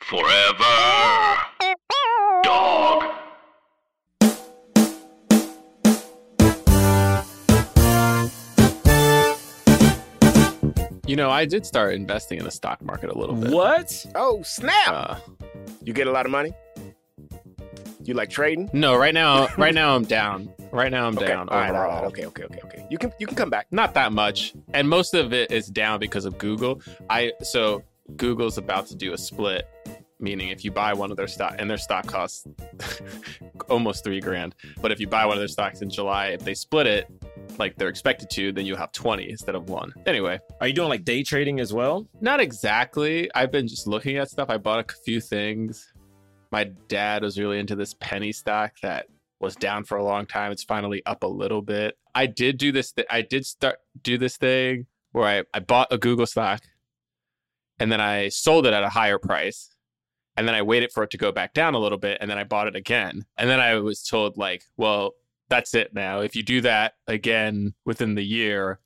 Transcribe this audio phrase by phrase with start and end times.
[0.00, 0.64] Forever.
[2.42, 3.04] Dog.
[11.06, 13.50] You know, I did start investing in the stock market a little bit.
[13.50, 14.06] What?
[14.14, 14.86] Oh, snap.
[14.88, 15.16] Uh,
[15.82, 16.52] you get a lot of money?
[18.04, 18.70] You like trading?
[18.72, 20.52] no, right now, right now I'm down.
[20.72, 21.26] Right now I'm Okay.
[21.26, 22.02] down All right, all right, all overall.
[22.02, 22.12] right.
[22.12, 22.86] Okay, okay, okay, okay.
[22.90, 23.66] You can you can come back.
[23.72, 26.80] Not that much, and most of it is down because of Google.
[27.10, 27.82] I so
[28.16, 29.68] Google's about to do a split,
[30.18, 32.46] meaning if you buy one of their stock and their stock costs
[33.68, 36.54] almost three grand, but if you buy one of their stocks in July, if they
[36.54, 37.06] split it
[37.58, 39.92] like they're expected to, then you'll have twenty instead of one.
[40.06, 42.06] Anyway, Are you doing like day trading as well?
[42.20, 43.30] Not exactly.
[43.34, 44.50] I've been just looking at stuff.
[44.50, 45.92] I bought a few things.
[46.52, 49.06] My dad was really into this penny stock that
[49.40, 50.52] was down for a long time.
[50.52, 51.96] It's finally up a little bit.
[52.14, 52.92] I did do this.
[52.92, 56.60] Th- I did start do this thing where I, I bought a Google stock
[57.80, 59.74] and then I sold it at a higher price.
[60.36, 62.38] And then I waited for it to go back down a little bit and then
[62.38, 63.24] I bought it again.
[63.36, 65.14] And then I was told, like, well,
[65.48, 66.20] that's it now.
[66.20, 68.78] If you do that again within the year,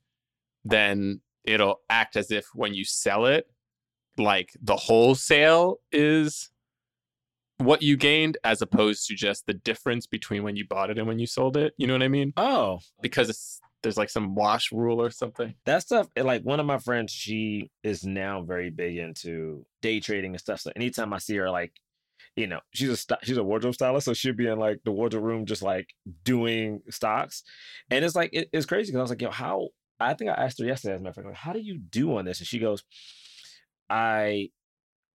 [0.65, 3.47] then it'll act as if when you sell it,
[4.17, 6.51] like the wholesale is
[7.59, 11.07] what you gained as opposed to just the difference between when you bought it and
[11.07, 11.75] when you sold it.
[11.77, 12.33] You know what I mean?
[12.37, 15.55] Oh, Because there's like some wash rule or something.
[15.65, 16.09] that stuff.
[16.17, 20.41] eh, Like one of my friends, she is now very big into day trading and
[20.41, 20.61] stuff.
[20.61, 21.73] So anytime I see her, like,
[22.35, 24.91] you know, she's a st- she's a wardrobe stylist, so she'll be in like the
[24.91, 25.89] wardrobe room, just like
[26.25, 27.45] doing stocks.
[27.91, 29.69] And it's like it- it's crazy because I was like, yo, how?
[30.01, 31.79] I think I asked her yesterday, as a matter of fact, like, how do you
[31.79, 32.41] do on this?
[32.41, 32.83] And she goes,
[33.89, 34.51] I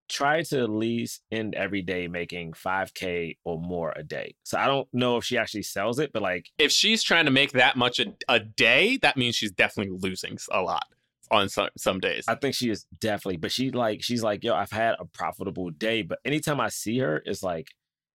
[0.10, 4.36] try to at least end every day making 5k or more a day.
[4.44, 7.32] So I don't know if she actually sells it, but like If she's trying to
[7.32, 10.86] make that much a, a day, that means she's definitely losing a lot
[11.32, 12.26] on some, some days.
[12.28, 15.70] I think she is definitely, but she like she's like, yo, I've had a profitable
[15.70, 17.70] day, but anytime I see her, it's like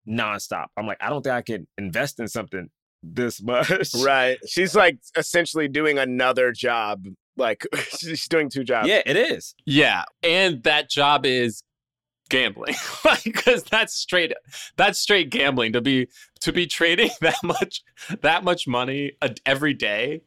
[0.09, 0.66] nonstop.
[0.76, 2.71] I'm like, I don't think I can invest in something
[3.03, 3.94] this much.
[4.03, 4.38] Right.
[4.47, 7.06] She's like essentially doing another job.
[7.37, 7.66] Like
[7.99, 8.88] she's doing two jobs.
[8.88, 9.55] Yeah, it is.
[9.66, 11.62] Yeah, and that job is
[12.31, 12.75] gambling
[13.25, 14.33] because that's straight
[14.77, 16.09] that's straight gambling to be
[16.41, 17.83] to be trading that much
[18.23, 19.12] that much money
[19.45, 20.21] every day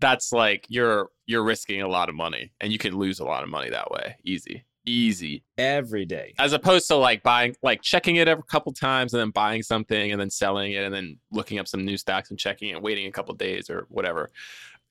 [0.00, 3.42] that's like you're you're risking a lot of money and you can lose a lot
[3.42, 6.34] of money that way easy easy Every day.
[6.38, 10.12] as opposed to like buying like checking it every couple times and then buying something
[10.12, 13.06] and then selling it and then looking up some new stocks and checking it waiting
[13.06, 14.28] a couple days or whatever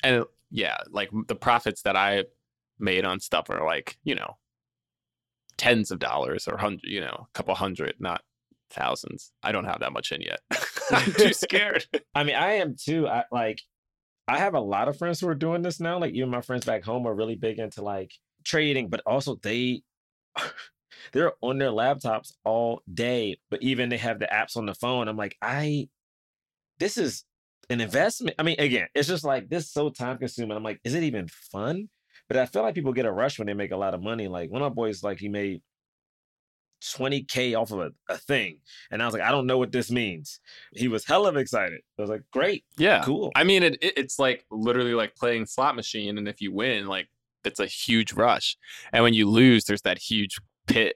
[0.04, 2.24] and yeah like the profits that i
[2.80, 4.36] made on stuff are like you know
[5.58, 8.22] tens of dollars or hundred you know a couple hundred not
[8.70, 10.40] thousands i don't have that much in yet
[10.92, 13.08] i'm too scared I mean, I am too.
[13.08, 13.62] I like
[14.28, 16.00] I have a lot of friends who are doing this now.
[16.00, 18.14] Like even my friends back home are really big into like
[18.44, 19.84] trading, but also they
[21.14, 25.08] they're on their laptops all day, but even they have the apps on the phone.
[25.08, 25.90] I'm like, I
[26.80, 27.24] this is
[27.70, 28.36] an investment.
[28.40, 30.56] I mean, again, it's just like this is so time consuming.
[30.56, 31.90] I'm like, is it even fun?
[32.28, 34.28] But I feel like people get a rush when they make a lot of money.
[34.28, 35.62] Like one of my boys, like he made
[36.82, 38.58] 20k off of a, a thing.
[38.92, 40.40] And I was like, I don't know what this means.
[40.74, 41.82] He was hell of excited.
[41.98, 43.32] I was like, great, yeah cool.
[43.36, 46.88] i mean it, it it's like literally like playing slot machine and if you win
[46.88, 47.08] like
[47.46, 48.58] it's a huge rush
[48.92, 50.96] and when you lose there's that huge pit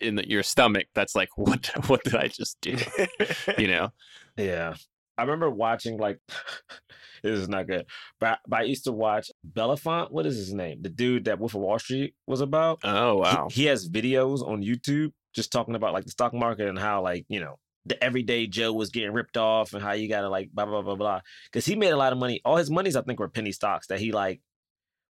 [0.00, 2.76] in the, your stomach that's like what what did i just do
[3.58, 3.90] you know
[4.36, 4.74] Yeah.
[5.18, 6.18] I remember watching like
[7.22, 7.86] this is not good.
[8.20, 10.10] But, but I used to watch Belafonte.
[10.10, 10.82] What is his name?
[10.82, 12.78] The dude that Wolf of Wall Street was about.
[12.84, 16.68] oh He- wow He, has videos on YouTube just talking about like the stock market
[16.68, 20.08] and how like, you know, the everyday Joe was getting ripped off and how you
[20.08, 21.20] gotta like blah blah blah blah.
[21.50, 22.40] Because he made a lot of money.
[22.44, 24.40] All his monies I think were penny stocks that he like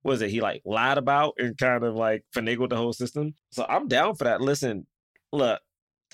[0.05, 0.31] was it?
[0.31, 3.35] He like lied about and kind of like finagled the whole system.
[3.51, 4.41] So I'm down for that.
[4.41, 4.87] Listen,
[5.33, 5.61] look,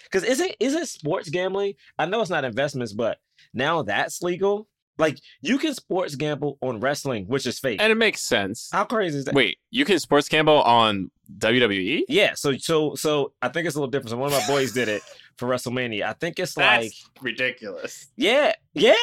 [0.05, 1.75] because isn't isn't sports gambling?
[1.99, 3.19] I know it's not investments, but
[3.55, 4.69] now that's legal.
[4.99, 7.81] Like you can sports gamble on wrestling, which is fake.
[7.83, 9.35] and it makes sense How crazy is that?
[9.35, 11.11] wait you can sports gamble on?
[11.39, 14.11] WWE Yeah, so so so I think it's a little different.
[14.11, 15.03] So one of my boys did it
[15.39, 16.03] for WrestleMania.
[16.03, 16.93] I think it's like
[17.23, 18.95] ridiculous yeah, yeah.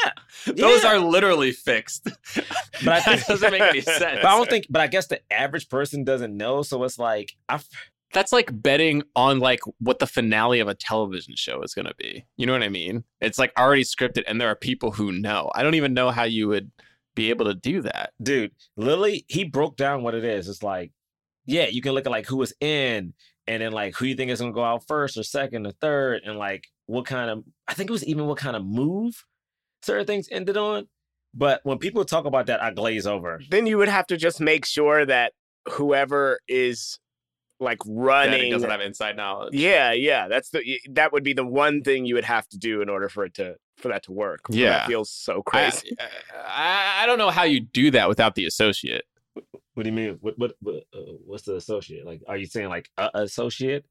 [0.46, 0.94] those yeah.
[0.94, 4.68] are literally fixed But I that doesn't make any sense But I don't think.
[4.70, 6.62] But I guess the average person doesn't know.
[6.62, 7.68] So it's like I, f-
[8.14, 11.96] that's like betting on like what the finale of a television show is going to
[11.98, 12.26] be.
[12.38, 13.04] You know what I mean?
[13.20, 15.52] It's like already scripted and there are people who know.
[15.56, 16.72] I don't even know how you would
[17.16, 18.12] be able to do that.
[18.22, 20.48] dude, Lily, he broke down what it is.
[20.48, 20.92] It's like,
[21.46, 23.14] yeah, you can look at like who is in,
[23.48, 26.22] and then like who you think is gonna go out first or second or third,
[26.26, 29.26] and like what kind of I think it was even what kind of move
[29.84, 30.88] certain things ended on.
[31.34, 33.42] But when people talk about that, I glaze over.
[33.50, 35.34] then you would have to just make sure that
[35.70, 37.00] whoever is
[37.62, 39.54] like That he running doesn't have inside knowledge.
[39.54, 42.82] yeah yeah that's the that would be the one thing you would have to do
[42.82, 44.70] in order for it to for that to work Yeah.
[44.72, 45.96] that feels so I, crazy
[46.36, 49.06] I, I don't know how you do that without the associate.
[49.74, 50.18] What do you mean?
[50.20, 52.06] What what, what uh, what's the associate?
[52.06, 53.86] Like, are you saying like a associate?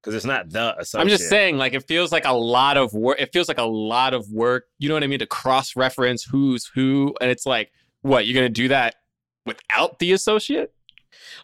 [0.00, 1.02] Because it's not the associate.
[1.02, 3.20] I'm just saying, like, it feels like a lot of work.
[3.20, 4.64] It feels like a lot of work.
[4.78, 5.18] You know what I mean?
[5.18, 7.14] To cross reference who's who.
[7.20, 7.70] And it's like,
[8.02, 8.94] what, you're going to do that
[9.44, 10.72] without the associate?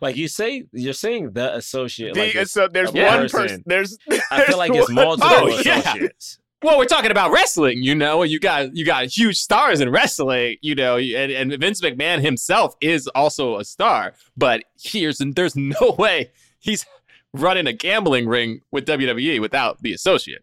[0.00, 2.14] Like you say, you're saying the associate.
[2.14, 3.30] The- like so there's one person.
[3.30, 3.96] person there's
[4.30, 5.78] I feel like it's multiple Oh, yeah.
[5.80, 6.38] associates.
[6.62, 9.90] Well, we're talking about wrestling, you know, and you got you got huge stars in
[9.90, 15.34] wrestling, you know, and, and Vince McMahon himself is also a star, but here's and
[15.34, 16.30] there's no way
[16.60, 16.86] he's
[17.34, 20.42] running a gambling ring with WWE without the associate.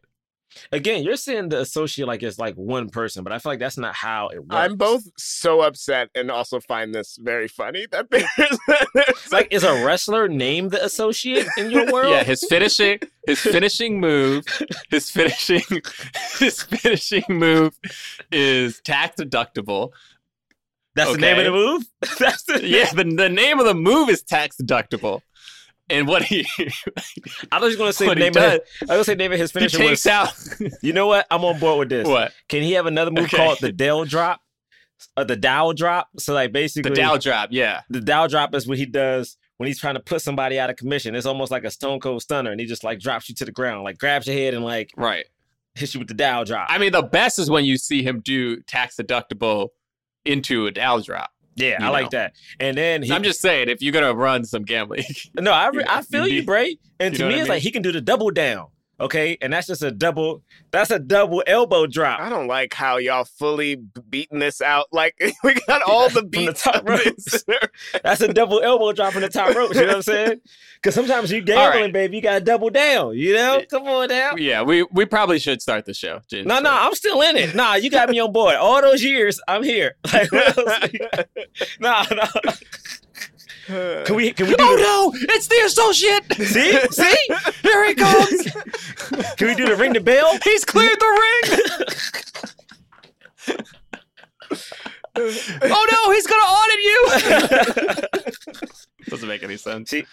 [0.71, 3.77] Again, you're saying the associate like it's like one person, but I feel like that's
[3.77, 4.55] not how it works.
[4.55, 9.83] I'm both so upset and also find this very funny that there's, like, is a
[9.85, 12.11] wrestler named the associate in your world?
[12.11, 14.45] Yeah, his finishing his finishing move,
[14.89, 15.61] his finishing
[16.39, 17.77] his finishing move
[18.31, 19.91] is tax deductible.
[20.95, 21.83] that's the name of the move.
[22.19, 25.21] that's the Yeah, the, the name of the move is tax deductible.
[25.91, 26.45] And what he
[27.51, 29.15] I was just going to say the he of his, I was going to say
[29.15, 30.07] name of his he takes was.
[30.07, 30.33] out
[30.81, 31.27] You know what?
[31.29, 32.07] I'm on board with this.
[32.07, 32.31] what?
[32.49, 33.37] Can he have another move Okay.
[33.37, 34.39] called the Dell drop?
[35.17, 36.09] Uh, the Dow drop.
[36.17, 37.81] So like basically The Dow drop, yeah.
[37.89, 40.75] the Dow drop is what he does when he's trying to put somebody out of
[40.75, 41.13] commission.
[41.15, 43.51] It's almost like a stone cold stunner, and he just like drops you to the
[43.51, 45.25] ground, like grabs your head and like Right.
[45.75, 46.67] hits you with the Dow drop.
[46.69, 49.69] I mean, the best is when you see him do tax deductible
[50.23, 51.31] into a Dow drop.
[51.55, 52.33] Yeah, you I like that.
[52.59, 55.03] And then he, I'm just saying, if you're gonna run some gambling,
[55.35, 56.77] no, I, you know, I feel you Bray.
[56.99, 58.67] And you to me, I it's like he can do the double down.
[59.01, 60.43] Okay, and that's just a double.
[60.69, 62.19] That's a double elbow drop.
[62.19, 63.77] I don't like how y'all fully
[64.09, 64.85] beating this out.
[64.91, 67.71] Like we got all the beats From the beats top of this.
[68.03, 69.73] That's a double elbow drop from the top rope.
[69.73, 70.41] You know what I'm saying?
[70.81, 71.93] Because sometimes you All gambling, right.
[71.93, 72.15] baby.
[72.15, 73.15] You got to double down.
[73.15, 73.61] You know?
[73.69, 74.41] Come on down.
[74.41, 76.21] yeah, we we probably should start the show.
[76.27, 76.47] James.
[76.47, 77.53] No, no, I'm still in it.
[77.53, 78.55] Nah, you got me on board.
[78.55, 79.95] All those years, I'm here.
[80.11, 80.89] Like, what else?
[81.79, 82.51] nah, nah.
[83.67, 84.31] Can we?
[84.33, 84.63] Can we do?
[84.63, 86.23] Oh, the, Oh no, it's the associate.
[86.33, 87.17] see, see?
[87.61, 88.43] Here he comes.
[89.37, 90.37] Can we do the ring the bell?
[90.43, 91.05] He's cleared the
[93.47, 93.57] ring.
[95.17, 98.65] oh no, he's gonna audit you.
[99.07, 99.89] Doesn't make any sense.
[99.89, 100.05] see,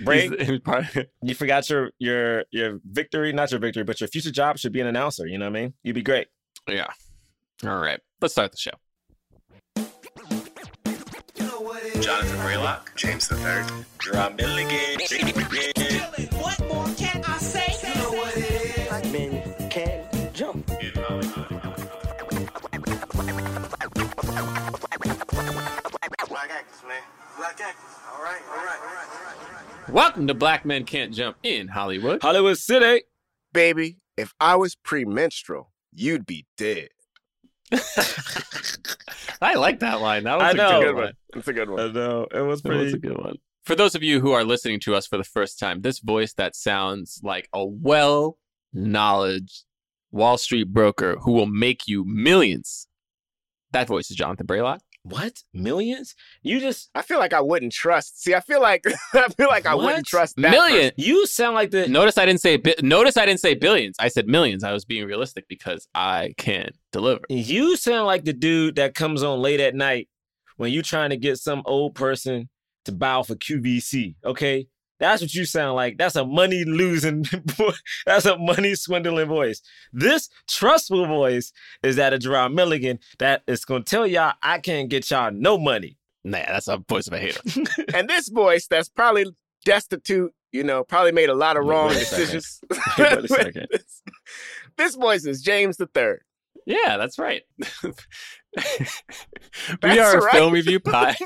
[0.00, 4.08] Bray, He's- he's probably- you forgot your your your victory, not your victory, but your
[4.08, 5.26] future job should be an announcer.
[5.26, 5.74] You know what I mean?
[5.82, 6.28] You'd be great.
[6.68, 6.88] yeah.
[7.64, 8.72] All right, let's start the show.
[11.64, 13.64] Jonathan Braylock, James the Third,
[14.12, 15.00] Rob Milligan.
[16.38, 17.88] What more can I say?
[17.88, 18.88] You know what it is.
[18.88, 20.66] Black men can't jump.
[20.66, 20.80] Black
[26.50, 27.00] actors, man.
[27.38, 27.82] Black actors.
[28.12, 29.88] All right, all right, all right, all right, all right.
[29.88, 32.20] Welcome to Black Men Can't Jump in Hollywood.
[32.20, 33.04] Hollywood City.
[33.54, 36.88] Baby, if I was premenstrual, you'd be dead.
[39.40, 40.24] I like that line.
[40.24, 40.80] That was I a know.
[40.80, 41.04] good Good one.
[41.04, 41.12] one.
[41.34, 41.80] It's a good one.
[41.80, 42.92] I know it was That was pretty.
[42.92, 43.36] a good one.
[43.64, 46.34] For those of you who are listening to us for the first time, this voice
[46.34, 48.36] that sounds like a well
[48.72, 49.64] knowledge
[50.10, 52.86] Wall Street broker who will make you millions.
[53.72, 54.80] That voice is Jonathan Braylock.
[55.04, 56.14] What millions?
[56.42, 58.22] You just I feel like I wouldn't trust.
[58.22, 58.84] See, I feel like
[59.14, 60.92] I feel like I wouldn't trust that Million.
[60.96, 63.96] you sound like the Notice I didn't say bi- notice I didn't say billions.
[63.98, 64.64] I said millions.
[64.64, 67.20] I was being realistic because I can deliver.
[67.28, 70.08] You sound like the dude that comes on late at night
[70.56, 72.48] when you're trying to get some old person
[72.86, 74.14] to bow for QVC.
[74.24, 74.66] Okay,
[75.10, 75.98] that's what you sound like.
[75.98, 77.24] That's a money losing,
[78.06, 79.60] that's a money swindling voice.
[79.92, 84.88] This trustful voice is that of Jerah Milligan that is gonna tell y'all I can't
[84.88, 85.98] get y'all no money.
[86.24, 87.40] Nah, that's a voice of a hater.
[87.94, 89.26] and this voice that's probably
[89.64, 92.60] destitute, you know, probably made a lot of wrong wait a decisions.
[92.98, 93.66] Wait a second.
[93.70, 94.02] this,
[94.78, 96.22] this voice is James the Third.
[96.66, 97.42] Yeah, that's right.
[97.82, 97.92] we
[99.82, 100.32] That's are a right.
[100.32, 101.16] film review pod.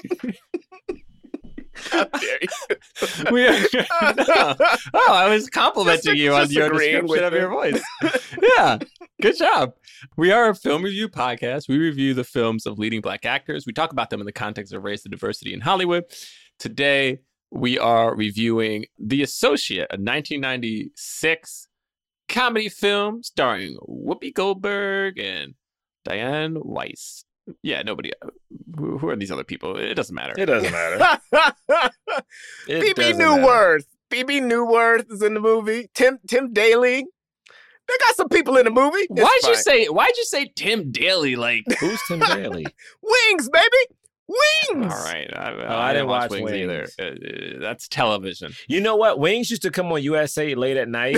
[1.91, 3.25] How dare you?
[3.33, 4.15] we are.
[4.17, 4.55] No.
[4.95, 7.83] Oh, I was complimenting Just- you on your description of your voice.
[8.57, 8.79] yeah,
[9.21, 9.75] good job.
[10.17, 11.69] We are a film review podcast.
[11.69, 13.67] We review the films of leading black actors.
[13.67, 16.05] We talk about them in the context of race and diversity in Hollywood.
[16.59, 17.21] Today,
[17.51, 21.69] we are reviewing The Associate, a 1996
[22.29, 25.55] comedy film starring Whoopi Goldberg and
[26.05, 27.25] Diane Wiest.
[27.63, 28.13] Yeah, nobody.
[28.23, 28.29] uh,
[28.77, 29.77] Who, who are these other people?
[29.77, 30.35] It doesn't matter.
[30.37, 31.21] It doesn't matter.
[32.69, 33.43] It Bebe doesn't matter.
[33.43, 33.85] Neuwirth.
[34.11, 35.89] Bebe Neuwirth is in the movie.
[35.95, 37.05] Tim Tim Daly.
[37.89, 38.99] They got some people in the movie.
[39.11, 39.87] It's Why'd you say?
[39.87, 41.37] Why'd you say Tim Daly?
[41.37, 42.67] Like, Who's Tim Daly?
[43.03, 43.67] wings, baby?
[44.29, 44.93] Wings.
[44.93, 46.81] all right, I, Oh, I didn't watch Wings, either.
[46.81, 46.95] Wings.
[46.99, 48.53] Uh, uh, that's television.
[48.69, 49.19] You know what?
[49.19, 51.17] Wings used to come on USA late at night,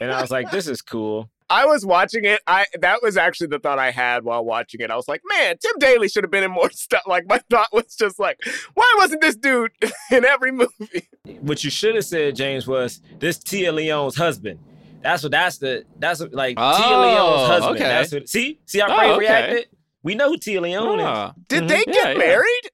[0.00, 2.40] and I was like, "This is cool." I was watching it.
[2.46, 4.90] I that was actually the thought I had while watching it.
[4.90, 7.02] I was like, man, Tim Daly should have been in more stuff.
[7.06, 8.40] Like my thought was just like,
[8.74, 9.72] why wasn't this dude
[10.10, 11.08] in every movie?
[11.40, 14.58] What you should have said, James, was this Téa Leoni's husband.
[15.02, 15.32] That's what.
[15.32, 15.84] That's the.
[15.98, 17.76] That's what, like Téa Oh, Leoni's husband.
[17.76, 17.88] okay.
[17.88, 18.28] That's what.
[18.28, 19.18] See, see how Oh, okay.
[19.20, 19.66] reacted.
[20.02, 21.06] We know who Téa Leoni is.
[21.08, 21.34] Ah.
[21.48, 21.68] Did Mhm.
[21.68, 22.18] they get yeah.
[22.18, 22.70] married?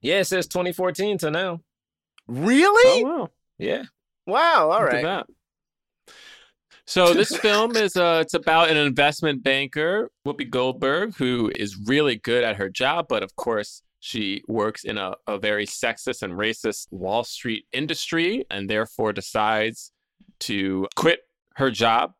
[0.00, 1.60] Yeah, it says 2014 to now.
[2.26, 3.04] Really?
[3.04, 3.30] Oh, wow.
[3.58, 3.82] Yeah.
[4.26, 4.70] Wow.
[4.70, 5.24] All Look at right.
[6.86, 12.16] So this film is uh it's about an investment banker, Whoopi Goldberg, who is really
[12.16, 16.34] good at her job, but of course she works in a, a very sexist and
[16.34, 19.92] racist Wall Street industry and therefore decides
[20.40, 21.20] to quit
[21.56, 22.12] her job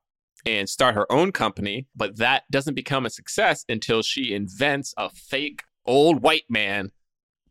[0.47, 1.87] and start her own company.
[1.95, 6.91] But that doesn't become a success until she invents a fake old white man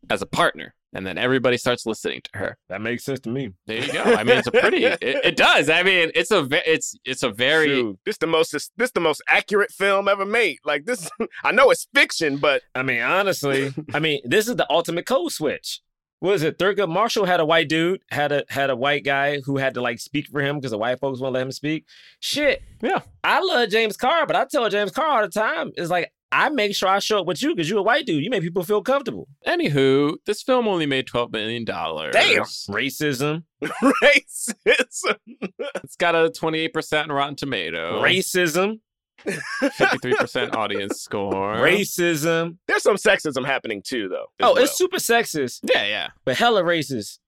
[0.09, 0.73] as a partner.
[0.95, 2.57] And then everybody starts listening to her.
[2.69, 3.49] That makes sense to me.
[3.65, 4.03] There you go.
[4.03, 4.85] I mean, it's a pretty.
[4.85, 5.69] It, it does.
[5.69, 6.43] I mean, it's a.
[6.43, 7.67] ve- It's it's a very.
[7.69, 10.59] Shoot, this the most this the most accurate film ever made.
[10.63, 11.09] Like this,
[11.43, 15.31] I know it's fiction, but I mean, honestly, I mean, this is the ultimate code
[15.31, 15.81] switch.
[16.19, 16.57] What is it?
[16.57, 19.81] Thurgood Marshall had a white dude, had a had a white guy who had to
[19.81, 21.85] like speak for him because the white folks won't let him speak.
[22.21, 22.61] Shit.
[22.81, 23.01] Yeah.
[23.25, 26.49] I love James Carr, but I tell James Carr all the time, it's like I
[26.49, 28.23] make sure I show up with you because you're a white dude.
[28.23, 29.27] You make people feel comfortable.
[29.45, 32.13] Anywho, this film only made twelve million dollars.
[32.13, 32.41] Damn.
[32.43, 35.15] Racism, racism.
[35.75, 38.79] It's got a twenty eight percent Rotten Tomato, racism,
[39.19, 41.55] fifty three percent audience score.
[41.57, 42.57] racism.
[42.67, 44.25] There's some sexism happening too, though.
[44.39, 44.63] Oh, well.
[44.63, 45.59] it's super sexist.
[45.63, 46.07] Yeah, yeah.
[46.25, 47.19] but hella racist.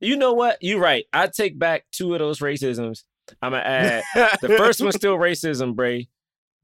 [0.00, 0.58] You know what?
[0.60, 1.06] You're right.
[1.12, 3.04] I take back two of those racisms.
[3.40, 4.02] I'm gonna add
[4.42, 6.08] the first one's still racism, Bray.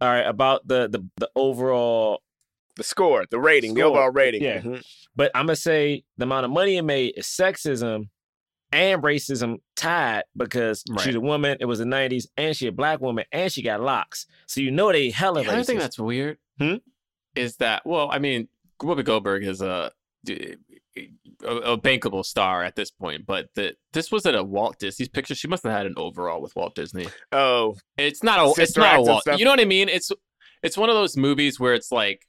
[0.01, 2.21] All right, about the the the overall,
[2.77, 4.43] the score, the rating, the overall rating.
[4.43, 4.61] Yeah.
[4.61, 4.85] Mhm.
[5.15, 8.09] but I'm gonna say the amount of money it made is sexism
[8.73, 11.01] and racism tied because Right.
[11.01, 11.57] she's a woman.
[11.61, 14.27] It was the '90s, and she a black woman, and she got locks.
[14.47, 15.67] So you know they hella The other racist.
[15.67, 16.77] think that's weird Hmm?
[17.35, 18.49] is that well, I mean,
[18.81, 19.93] Whoopi Goldberg is a
[21.45, 25.07] a, a bankable star at this point, but the this was at a Walt Disney
[25.09, 25.35] picture.
[25.35, 27.07] She must have had an overall with Walt Disney.
[27.33, 28.61] Oh, It's not a.
[28.63, 29.23] It's not a Walt.
[29.23, 29.39] stuff.
[29.39, 29.89] You know what I mean?
[29.89, 30.11] It's
[30.63, 32.27] it's one of those movies where it's like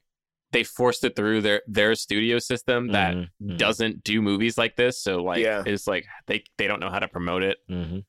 [0.52, 4.76] they forced it through their their studio system that Mhm, mhm, doesn't do movies like
[4.76, 5.02] this.
[5.02, 5.64] So like, Yeah.
[5.66, 7.58] it's like they they don't know how to promote it.
[7.70, 8.04] mhm.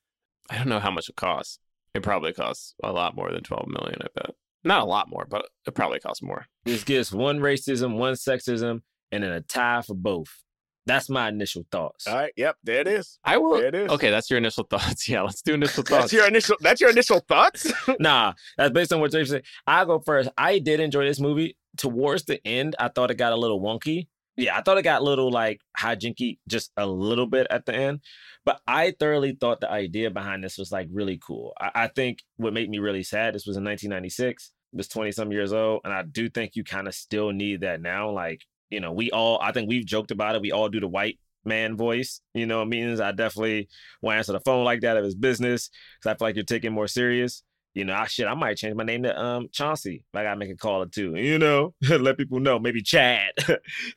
[0.51, 1.59] I don't know how much it costs.
[1.95, 3.99] It probably costs a lot more than twelve million.
[4.03, 4.35] I bet.
[4.65, 6.47] Not a lot more, but it probably costs more.
[6.65, 10.43] This gives one racism, one sexism, and then a tie for both.
[10.89, 12.07] That's my initial thoughts.
[12.07, 12.33] all right.
[12.37, 13.19] Yep, there it is.
[13.23, 13.59] I will.
[13.59, 13.91] There it is.
[13.93, 15.09] Okay, that's your initial thoughts.
[15.09, 16.05] Yeah, let's do initial thoughts.
[16.05, 16.57] That's your initial.
[16.61, 17.71] That's your initial thoughts.
[18.01, 19.45] nah, that's based on what James said.
[19.67, 20.31] I go first.
[20.37, 21.57] I did enjoy this movie.
[21.77, 24.09] Towards the end, I thought it got a little wonky.
[24.37, 27.75] Yeah, I thought it got a little like hijinky just a little bit at the
[27.75, 28.01] end.
[28.45, 31.53] But I thoroughly thought the idea behind this was like really cool.
[31.61, 35.33] I, I think what made me really sad, this was in 1996, was 20 some
[35.33, 35.83] years old.
[35.85, 38.11] And I do think you kind of still need that now.
[38.11, 40.43] Like, you know, we all, I think we've joked about it.
[40.43, 43.69] We all do the white man voice, you know, means I definitely
[44.03, 46.73] will answer the phone like that if it's business because I feel like you're taking
[46.73, 47.43] more serious.
[47.75, 50.03] You know, I shit, I might change my name to um Chauncey.
[50.13, 52.59] I gotta make a call or two, you know, let people know.
[52.59, 53.31] Maybe Chad,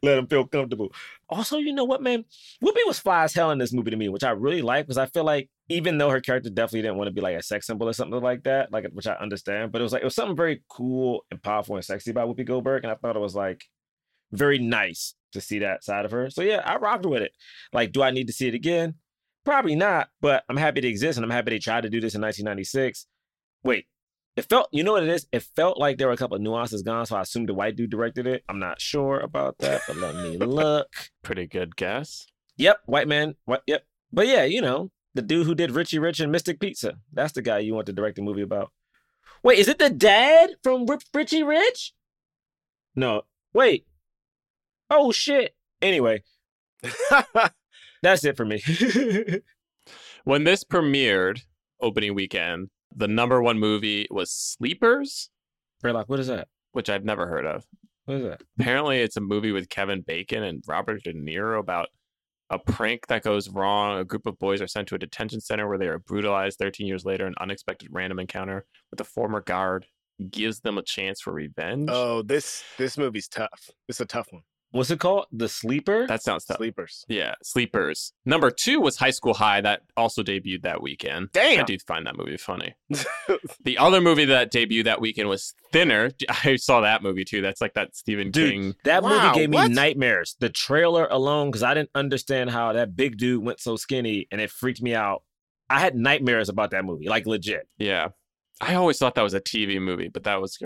[0.03, 0.89] let them feel comfortable.
[1.29, 2.25] Also, you know what, man?
[2.63, 4.99] Whoopi was fly as hell in this movie to me, which I really like because
[4.99, 7.65] I feel like even though her character definitely didn't want to be like a sex
[7.65, 10.15] symbol or something like that, like which I understand, but it was like it was
[10.15, 13.35] something very cool and powerful and sexy about Whoopi Goldberg, and I thought it was
[13.35, 13.63] like
[14.31, 16.29] very nice to see that side of her.
[16.29, 17.31] So yeah, I rocked with it.
[17.73, 18.95] Like, do I need to see it again?
[19.43, 22.13] Probably not, but I'm happy to exist and I'm happy they tried to do this
[22.13, 23.07] in 1996.
[23.63, 23.85] Wait,
[24.35, 25.27] it felt, you know what it is?
[25.31, 27.75] It felt like there were a couple of nuances gone, so I assumed the white
[27.75, 28.43] dude directed it.
[28.47, 30.87] I'm not sure about that, but let me look.
[31.23, 32.25] Pretty good guess.
[32.57, 33.35] Yep, white man.
[33.45, 33.63] What?
[33.67, 33.83] Yep.
[34.13, 36.95] But yeah, you know, the dude who did Richie Rich and Mystic Pizza.
[37.11, 38.71] That's the guy you want to direct the movie about.
[39.43, 41.93] Wait, is it the dad from Rip- Richie Rich?
[42.95, 43.23] No.
[43.53, 43.85] Wait.
[44.91, 45.55] Oh shit.
[45.81, 46.21] Anyway,
[48.03, 48.61] that's it for me.
[50.23, 51.41] When this premiered
[51.81, 55.31] opening weekend, the number one movie was Sleepers,
[55.83, 56.47] Braylock, what is that?
[56.73, 57.65] which I've never heard of.
[58.05, 58.41] What is that?
[58.59, 61.87] Apparently, it's a movie with Kevin Bacon and Robert De Niro about
[62.51, 63.97] a prank that goes wrong.
[63.99, 66.85] A group of boys are sent to a detention center where they are brutalized 13
[66.85, 67.25] years later.
[67.25, 69.87] An unexpected random encounter with a former guard
[70.29, 71.89] gives them a chance for revenge.
[71.91, 73.69] Oh, this this movie's tough.
[73.89, 74.43] It's a tough one.
[74.71, 75.25] What's it called?
[75.31, 76.07] The Sleeper.
[76.07, 76.57] that sounds tough.
[76.57, 77.03] Sleepers.
[77.09, 78.13] Yeah, Sleepers.
[78.25, 81.29] Number two was High School High that also debuted that weekend.
[81.33, 81.51] Damn.
[81.51, 81.65] I Damn.
[81.65, 82.73] do find that movie funny.
[83.63, 86.11] The other movie that debuted that weekend was Thinner.
[86.45, 87.41] I saw that movie too.
[87.41, 88.75] That's like that Stephen Dude, King.
[88.85, 89.71] That Wow, movie gave me what?
[89.71, 90.35] nightmares.
[90.39, 94.41] The trailer alone, because I didn't understand how that big dude went so skinny, and
[94.41, 95.23] it freaked me out.
[95.69, 97.67] I had nightmares about that movie, like legit.
[97.77, 98.09] Yeah.
[98.59, 100.57] I always thought that was a TV movie, but that was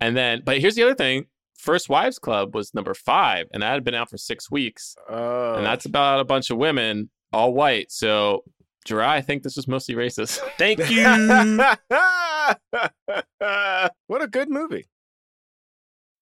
[0.00, 1.26] and then but here's the other thing.
[1.60, 4.96] First Wives Club was number five, and that had been out for six weeks.
[5.08, 5.54] Oh.
[5.54, 5.90] And that's oh.
[5.90, 7.92] about a bunch of women, all white.
[7.92, 8.44] So
[8.86, 10.38] Jerah, I think this was mostly racist.
[10.58, 11.04] Thank you.
[14.06, 14.86] what a good movie.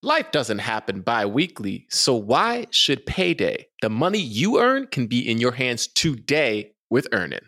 [0.02, 3.66] Life doesn't happen bi weekly, so why should payday?
[3.83, 7.40] The money you earn can be in your hands today with Earnin.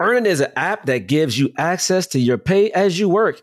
[0.00, 3.42] Earnin is an app that gives you access to your pay as you work,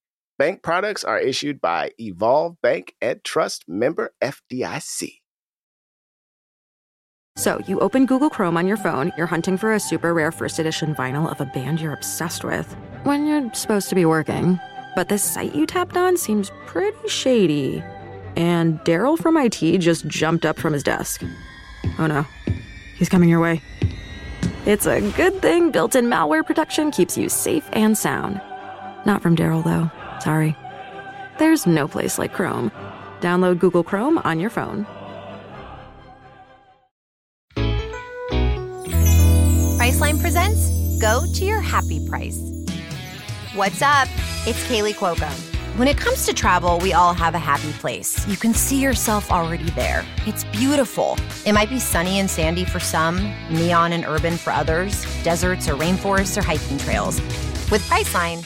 [0.41, 5.19] Bank products are issued by Evolve Bank and Trust member FDIC.
[7.35, 10.57] So you open Google Chrome on your phone, you're hunting for a super rare first
[10.57, 14.59] edition vinyl of a band you're obsessed with when you're supposed to be working.
[14.95, 17.83] But this site you tapped on seems pretty shady.
[18.35, 21.21] And Daryl from IT just jumped up from his desk.
[21.99, 22.25] Oh no,
[22.95, 23.61] he's coming your way.
[24.65, 28.41] It's a good thing built in malware protection keeps you safe and sound.
[29.05, 30.00] Not from Daryl, though.
[30.21, 30.55] Sorry.
[31.39, 32.71] There's no place like Chrome.
[33.21, 34.85] Download Google Chrome on your phone.
[39.79, 40.69] Priceline presents
[41.01, 42.39] Go to Your Happy Price.
[43.55, 44.07] What's up?
[44.45, 45.27] It's Kaley Cuoco.
[45.79, 48.27] When it comes to travel, we all have a happy place.
[48.27, 50.05] You can see yourself already there.
[50.27, 51.17] It's beautiful.
[51.47, 55.73] It might be sunny and sandy for some, neon and urban for others, deserts or
[55.73, 57.19] rainforests or hiking trails.
[57.71, 58.45] With Priceline,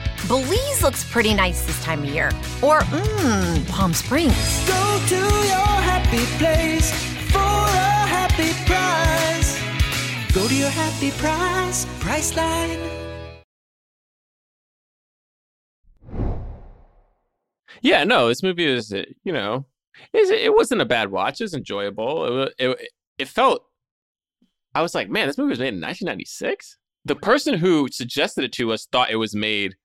[0.27, 2.27] Belize looks pretty nice this time of year.
[2.61, 4.67] Or, mmm, Palm Springs.
[4.67, 6.91] Go to your happy place
[7.31, 9.59] for a happy price.
[10.33, 12.77] Go to your happy price, Priceline.
[17.81, 18.91] Yeah, no, this movie is,
[19.23, 19.65] you know,
[20.13, 21.41] it wasn't a bad watch.
[21.41, 22.25] It was enjoyable.
[22.25, 23.65] It, wa- it it felt.
[24.73, 26.77] I was like, man, this movie was made in 1996.
[27.05, 29.75] The person who suggested it to us thought it was made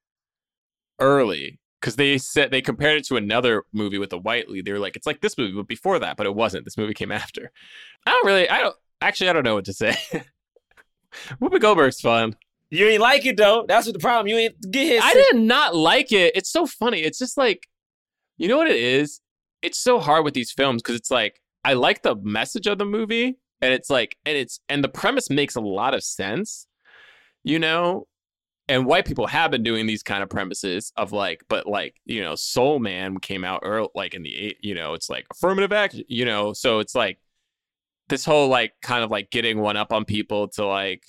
[0.99, 4.65] early because they said they compared it to another movie with a white lead.
[4.65, 6.65] They were like, it's like this movie, but before that, but it wasn't.
[6.65, 7.51] This movie came after.
[8.07, 8.49] I don't really.
[8.49, 9.29] I don't actually.
[9.29, 9.97] I don't know what to say.
[11.41, 12.37] Whoopi Goldberg's fun.
[12.71, 13.65] You ain't like it though.
[13.69, 14.27] That's what the problem.
[14.27, 15.03] You ain't get his.
[15.05, 16.35] I did not like it.
[16.35, 17.01] It's so funny.
[17.01, 17.69] It's just like,
[18.37, 19.21] you know what it is?
[19.63, 22.85] It's so hard with these films because it's like I like the message of the
[22.85, 26.67] movie, and it's like, and it's and the premise makes a lot of sense,
[27.45, 28.07] you know.
[28.69, 32.21] And white people have been doing these kind of premises of like, but like, you
[32.21, 35.73] know, Soul Man came out early, like in the eight, you know, it's like affirmative
[35.73, 37.21] action, you know, so it's like
[38.09, 41.05] this whole like kind of like getting one up on people to like,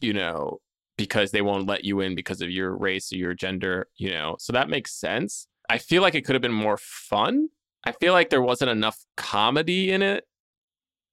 [0.00, 0.60] you know,
[0.98, 4.36] because they won't let you in because of your race or your gender, you know.
[4.38, 5.48] So that makes sense.
[5.70, 7.48] I feel like it could have been more fun.
[7.84, 10.24] I feel like there wasn't enough comedy in it,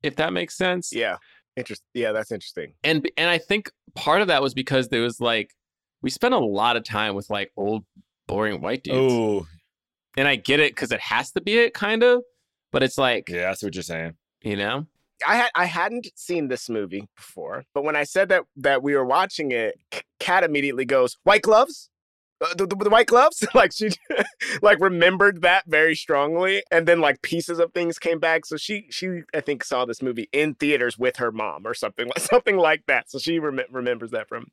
[0.03, 0.91] if that makes sense.
[0.93, 1.17] Yeah.
[1.55, 1.81] Interest.
[1.93, 2.73] Yeah, that's interesting.
[2.83, 5.51] And and I think part of that was because there was like
[6.01, 7.85] we spend a lot of time with like old
[8.27, 9.13] boring white dudes.
[9.13, 9.47] Oh,
[10.17, 12.23] And I get it because it has to be it kind of,
[12.71, 14.13] but it's like, yeah, that's what you're saying.
[14.41, 14.85] you know,
[15.27, 18.95] I had I hadn't seen this movie before, but when I said that that we
[18.95, 19.77] were watching it,
[20.19, 21.89] Cat immediately goes, "White gloves."
[22.41, 23.89] Uh, the, the, the white gloves like she
[24.61, 28.45] like remembered that very strongly and then like pieces of things came back.
[28.45, 32.07] So she she i think saw this movie in theaters with her mom or something
[32.07, 33.09] like something like that.
[33.11, 34.47] So she rem- remembers that from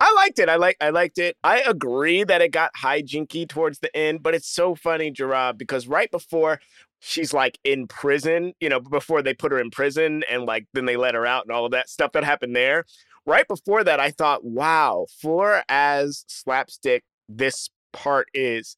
[0.00, 0.48] i liked it.
[0.48, 1.36] I like i liked it.
[1.44, 5.86] I agree that it got hijinky towards the end but it's so funny Jerah because
[5.86, 6.60] right before
[7.00, 10.86] she's like in prison, you know, before they put her in prison and like then
[10.86, 12.84] they let her out and all of that stuff that happened there.
[13.26, 18.76] Right before that, I thought, wow, for as slapstick this part is,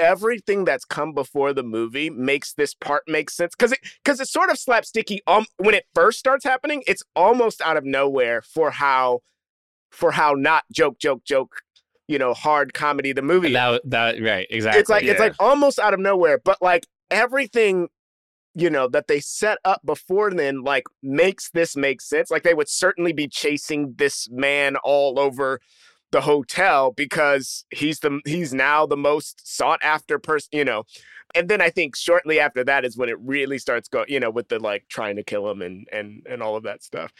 [0.00, 4.32] everything that's come before the movie makes this part make sense because it because it's
[4.32, 8.70] sort of slapsticky um when it first starts happening it's almost out of nowhere for
[8.70, 9.20] how
[9.90, 11.60] for how not joke joke joke
[12.08, 14.80] you know hard comedy the movie that that right exactly.
[14.80, 17.86] it's like it's like almost out of nowhere but like everything
[18.54, 22.54] you know that they set up before then like makes this make sense like they
[22.54, 25.60] would certainly be chasing this man all over
[26.12, 30.84] the hotel because he's the he's now the most sought after person you know
[31.34, 34.30] and then i think shortly after that is when it really starts going you know
[34.30, 37.12] with the like trying to kill him and and and all of that stuff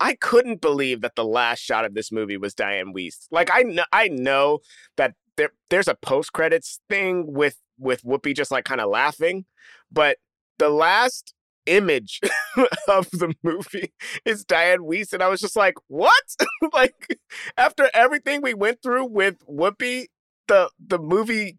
[0.00, 3.28] I couldn't believe that the last shot of this movie was Diane Wiest.
[3.30, 4.58] Like I know, I know
[4.96, 9.44] that there there's a post credits thing with with Whoopi just like kind of laughing,
[9.90, 10.18] but
[10.58, 11.34] the last
[11.66, 12.20] image
[12.88, 13.92] of the movie
[14.24, 16.24] is Diane Wiest, and I was just like, what?
[16.72, 17.18] like
[17.56, 20.06] after everything we went through with Whoopi,
[20.48, 21.58] the the movie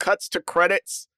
[0.00, 1.08] cuts to credits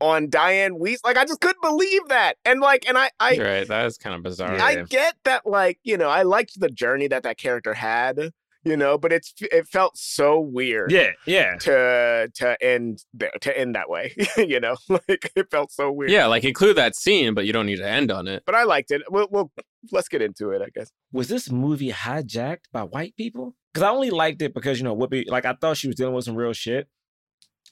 [0.00, 1.04] on Diane Wiest.
[1.04, 3.68] Like I just couldn't believe that, and like, and I I You're right.
[3.68, 4.58] That is kind of bizarre.
[4.60, 8.32] I get that, like, you know, I liked the journey that that character had,
[8.66, 10.90] you know, but it's it felt so weird.
[10.90, 11.54] Yeah, yeah.
[11.60, 16.10] To to end there, to end that way, you know, like it felt so weird.
[16.10, 18.42] yeah, like include that scene, but you don't need to end on it.
[18.44, 19.02] but I liked it.
[19.08, 19.52] We'll, we'll
[19.92, 20.90] let's get into it, I guess.
[21.12, 23.54] Was this movie hijacked by white people?
[23.72, 25.24] Because I only liked it because you know Whoopi.
[25.28, 26.88] Like I thought she was dealing with some real shit.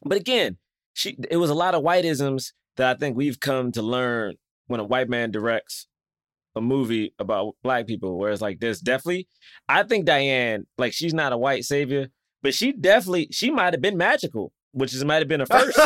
[0.04, 0.58] But again,
[0.92, 4.36] she it was a lot of whiteisms that I think we've come to learn
[4.68, 5.88] when a white man directs
[6.56, 8.18] a movie about black people.
[8.18, 9.26] where it's like there's definitely,
[9.68, 12.08] I think Diane, like she's not a white savior,
[12.42, 15.78] but she definitely she might have been magical, which is might have been a first.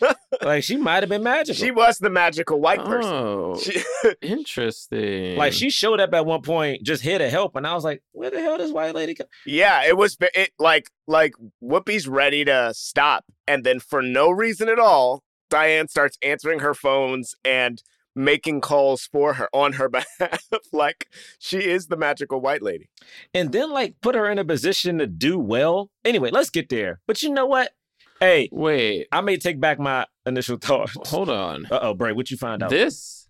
[0.42, 1.54] like she might have been magical.
[1.54, 3.12] she was the magical white person.
[3.12, 3.82] Oh, She,
[4.22, 5.36] interesting.
[5.36, 8.02] like she showed up at one point, just here to help, and I was like,
[8.12, 11.32] "Where the hell does white lady come?" yeah, it was it like like
[11.62, 16.74] Whoopi's ready to stop, and then for no reason at all, Diane starts answering her
[16.74, 17.82] phones and
[18.14, 20.44] making calls for her on her behalf.
[20.72, 22.88] like she is the magical white lady.
[23.32, 25.90] and then like put her in a position to do well.
[26.04, 27.00] Anyway, let's get there.
[27.06, 27.72] But you know what?
[28.20, 30.96] Hey, Wait, I may take back my initial thoughts.
[31.10, 31.66] hold on.
[31.70, 32.70] Uh oh, Bray, what you find out?
[32.70, 33.28] This,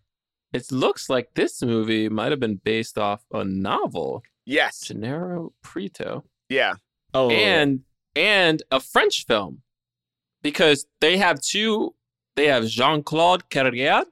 [0.53, 4.85] it looks like this movie might have been based off a novel, Yes.
[4.85, 6.75] Jenaro Prieto, Yeah.
[7.15, 7.81] oh, and
[8.15, 9.63] and a French film,
[10.43, 11.95] because they have two.
[12.37, 14.05] They have Jean Claude Carrière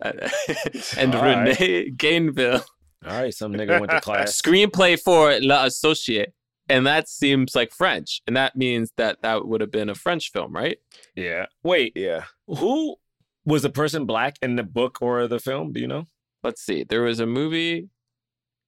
[0.96, 1.58] and All right.
[1.60, 2.62] Renee Gainville.
[3.06, 4.40] all right, some nigga went to class.
[4.40, 6.32] Screenplay for La Associate,
[6.68, 10.32] and that seems like French, and that means that that would have been a French
[10.32, 10.78] film, right?
[11.14, 11.46] Yeah.
[11.62, 12.24] Wait, Yeah.
[12.46, 12.96] who
[13.44, 15.72] was the person black in the book or the film?
[15.72, 16.04] Do you know?
[16.42, 16.84] let's see.
[16.84, 17.88] There was a movie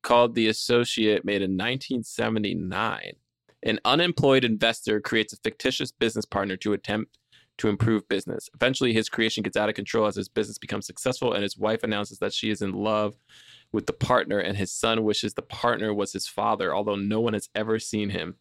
[0.02, 3.12] called The Associate made in 1979.
[3.62, 7.18] An unemployed investor creates a fictitious business partner to attempt
[7.58, 8.48] to improve business.
[8.54, 11.82] Eventually, his creation gets out of control as his business becomes successful, and his wife
[11.82, 13.14] announces that she is in love
[13.72, 17.32] with the partner, and his son wishes the partner was his father, although no one
[17.32, 18.36] has ever seen him.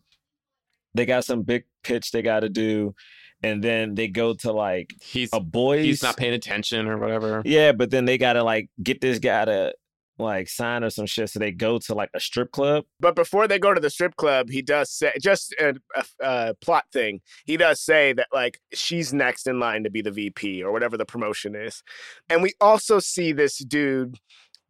[0.93, 2.93] they got some big pitch they got to do,
[3.41, 5.81] and then they go to like He's a boy.
[5.81, 7.41] he's not paying attention or whatever.
[7.43, 9.73] Yeah, but then they gotta like get this guy to
[10.19, 11.29] like sign or some shit.
[11.29, 12.85] So they go to like a strip club.
[12.99, 16.53] But before they go to the strip club, he does say just a, a, a
[16.55, 17.21] plot thing.
[17.45, 20.97] He does say that like she's next in line to be the VP or whatever
[20.97, 21.83] the promotion is,
[22.29, 24.17] and we also see this dude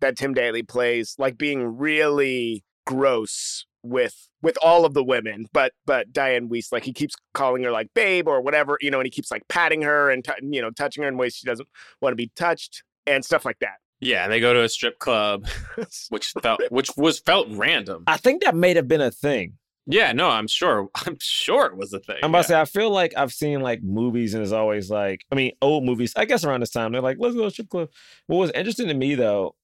[0.01, 5.73] that Tim Daly plays like being really gross with with all of the women, but
[5.85, 9.05] but Diane Wiest like he keeps calling her like babe or whatever, you know, and
[9.05, 11.67] he keeps like patting her and t- you know touching her in ways she doesn't
[12.01, 13.77] want to be touched and stuff like that.
[13.99, 15.47] Yeah, and they go to a strip club,
[16.09, 18.03] which felt which was felt random.
[18.07, 19.53] I think that may have been a thing.
[19.89, 20.89] Yeah, no, I'm sure.
[20.95, 22.17] I'm sure it was a thing.
[22.21, 25.25] I'm about to say I feel like I've seen like movies and it's always like
[25.31, 26.13] I mean old movies.
[26.15, 27.89] I guess around this time they're like let's go to a strip club.
[28.27, 29.55] What was interesting to me though,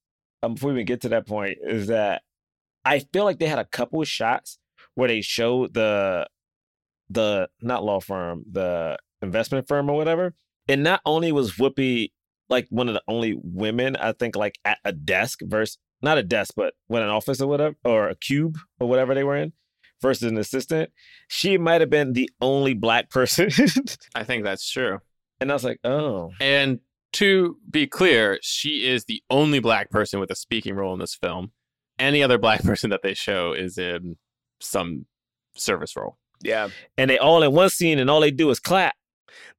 [0.44, 2.22] um, before we even get to that point, is that
[2.86, 4.60] I feel like they had a couple of shots
[4.96, 6.28] where they showed the
[7.10, 10.34] the not law firm, the investment firm or whatever.
[10.68, 12.12] And not only was Whoopi
[12.50, 16.24] like one of the only women, I think like at a desk versus not a
[16.24, 19.54] desk, but when an office or whatever, or a cube or whatever they were in,
[20.02, 20.92] versus an assistant,
[21.30, 23.50] she might have been the only black person.
[24.16, 25.00] I think that's true.
[25.40, 26.32] and I was like, oh.
[26.42, 26.80] And
[27.14, 31.16] to be clear, she is the only black person with a speaking role in this
[31.16, 31.52] film.
[32.00, 34.18] Any other black person that they show is in
[34.60, 35.06] some
[35.56, 36.18] service role.
[36.42, 36.70] Yeah.
[36.98, 38.96] And they all in one scene and all they do is clap.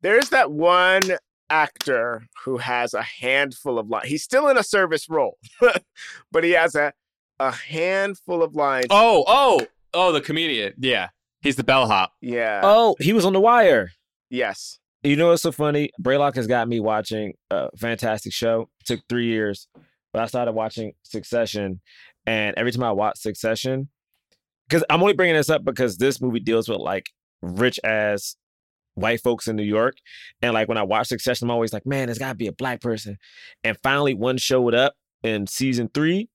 [0.02, 1.02] There's that one
[1.50, 4.08] actor who has a handful of lines.
[4.08, 5.38] He's still in a service role,
[6.32, 6.92] but he has a
[7.40, 8.86] a handful of lines.
[8.90, 10.74] Oh, oh, oh, the comedian.
[10.78, 11.08] Yeah.
[11.42, 12.12] He's the bellhop.
[12.20, 12.60] Yeah.
[12.62, 13.90] Oh, he was on the wire.
[14.30, 14.78] Yes.
[15.04, 15.90] You know what's so funny?
[16.00, 18.70] Braylock has got me watching a fantastic show.
[18.86, 19.68] took three years,
[20.14, 21.82] but I started watching Succession,
[22.24, 23.90] and every time I watch Succession,
[24.66, 27.10] because I'm only bringing this up because this movie deals with like
[27.42, 28.36] rich ass
[28.94, 29.98] white folks in New York,
[30.40, 32.52] and like when I watch Succession, I'm always like, man, there's got to be a
[32.52, 33.18] black person,
[33.62, 36.30] and finally one showed up in season three.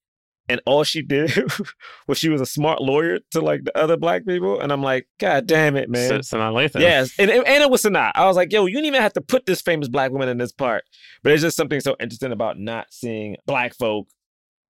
[0.50, 1.32] And all she did
[2.08, 4.60] was she was a smart lawyer to like the other black people.
[4.60, 6.12] And I'm like, God damn it, man.
[6.16, 6.82] S- Sanaa Lathan.
[6.82, 8.12] Yes, and, and and it was Sanaa.
[8.16, 10.40] I was like, yo, you didn't even have to put this famous black woman in
[10.40, 10.84] this part.
[11.24, 14.08] But it's just something so interesting about not seeing black folk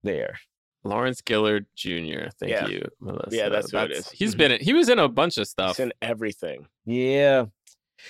[0.03, 0.39] there.
[0.83, 2.29] Lawrence Gilliard Jr.
[2.39, 2.67] Thank Yeah.
[2.67, 3.27] you, Melisa.
[3.31, 4.09] Yeah, that's who it is.
[4.09, 5.71] He's been in, he was in a bunch of stuff.
[5.71, 6.67] It's in everything.
[6.85, 7.45] Yeah.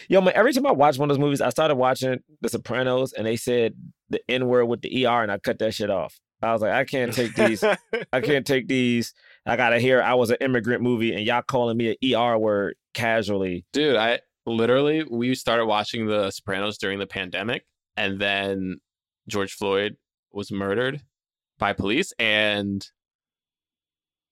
[0.07, 3.11] Yo, man, every time I watch one of those movies, I started watching The Sopranos
[3.13, 3.73] and they said
[4.09, 6.19] the N word with the ER and I cut that shit off.
[6.41, 7.63] I was like, I can't take these.
[8.13, 9.13] I can't take these.
[9.45, 12.75] I gotta hear I was an immigrant movie and y'all calling me an ER word
[12.93, 13.65] casually.
[13.73, 17.65] Dude, I literally we started watching The Sopranos during the pandemic,
[17.97, 18.77] and then
[19.27, 19.97] George Floyd
[20.31, 21.01] was murdered
[21.57, 22.85] by police, and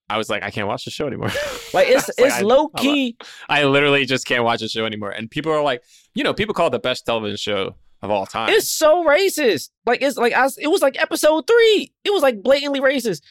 [0.09, 1.31] I was like, I can't watch the show anymore.
[1.73, 3.17] Like it's I like, it's I- low I- key.
[3.49, 5.09] I literally just can't watch the show anymore.
[5.11, 5.83] And people are like,
[6.15, 8.49] you know, people call it the best television show of all time.
[8.49, 9.69] It's so racist.
[9.85, 11.93] Like it's like I, was- it was like episode three.
[12.03, 13.21] It was like blatantly racist.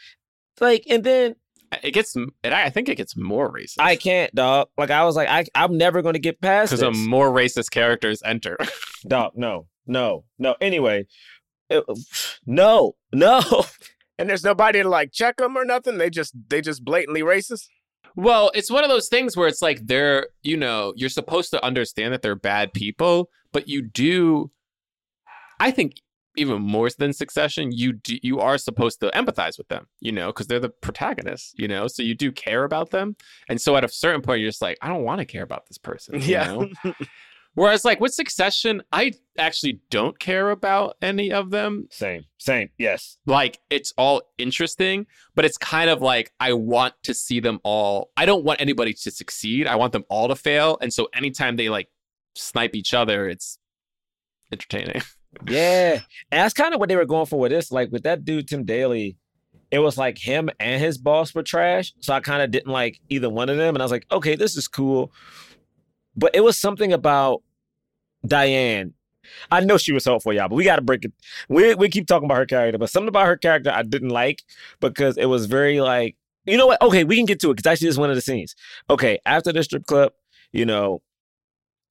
[0.61, 1.37] Like and then
[1.83, 4.69] it gets, it, I think it gets more racist I can't, dog.
[4.79, 8.57] Like I was like I I'm never gonna get past because more racist characters enter.
[9.07, 10.55] dog, no, no, no.
[10.61, 11.07] Anyway,
[11.71, 11.85] it-
[12.47, 13.41] no, no.
[14.19, 15.99] And there's nobody to like check them or nothing.
[15.99, 17.67] They just they just blatantly racist.
[18.15, 21.63] Well, it's one of those things where it's like they're, you know, you're supposed to
[21.63, 24.51] understand that they're bad people, but you do
[25.61, 26.01] I think
[26.39, 30.27] even more than Succession, you do, you are supposed to empathize with them, you know,
[30.29, 33.17] because they're the protagonists, you know, so you do care about them,
[33.49, 35.67] and so at a certain point, you're just like, I don't want to care about
[35.67, 36.45] this person, you Yeah.
[36.47, 36.69] know?
[37.55, 41.89] Whereas, like with Succession, I actually don't care about any of them.
[41.91, 42.69] Same, same.
[42.77, 43.17] Yes.
[43.25, 48.11] Like it's all interesting, but it's kind of like I want to see them all.
[48.15, 49.67] I don't want anybody to succeed.
[49.67, 51.89] I want them all to fail, and so anytime they like
[52.35, 53.59] snipe each other, it's
[54.53, 55.01] entertaining.
[55.47, 57.71] Yeah, and that's kind of what they were going for with this.
[57.71, 59.17] Like with that dude Tim Daly,
[59.71, 61.93] it was like him and his boss were trash.
[62.01, 64.37] So I kind of didn't like either one of them, and I was like, okay,
[64.37, 65.13] this is cool.
[66.17, 67.43] But it was something about
[68.27, 68.95] Diane.
[69.51, 71.13] I know she was helpful, y'all, but we got to break it.
[71.49, 74.43] We we keep talking about her character, but something about her character I didn't like
[74.81, 76.81] because it was very like, you know what?
[76.81, 78.55] Okay, we can get to it because actually, this is one of the scenes.
[78.89, 80.13] Okay, after the strip club,
[80.53, 81.03] you know,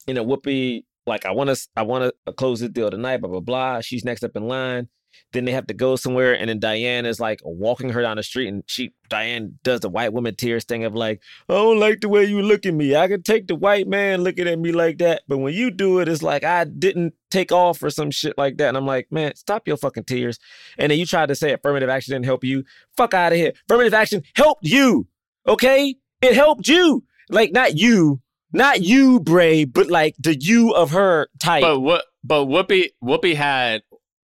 [0.08, 3.18] you know, Whoopi, like, I want to, I want to uh, close this deal tonight,
[3.18, 3.82] blah blah blah.
[3.82, 4.88] She's next up in line.
[5.34, 8.24] then they have to go somewhere, and then Diane is like walking her down the
[8.24, 12.02] street, and she Diane does the white woman tears thing of like, I don't like
[12.02, 12.96] the way you look at me.
[12.96, 16.00] I can take the white man looking at me like that, but when you do
[16.00, 18.70] it, it's like I didn't take off or some shit like that.
[18.70, 20.40] And I'm like, man, stop your fucking tears.
[20.78, 22.64] And then you tried to say affirmative action didn't help you.
[22.98, 23.54] Fuck out of here.
[23.70, 25.08] Affirmative action helped you.
[25.48, 27.04] Okay, it helped you.
[27.30, 28.22] Like not you,
[28.56, 31.62] not you, Bray, but like the you of her type.
[31.62, 32.06] But what?
[32.24, 33.84] But Whoopi Whoopi had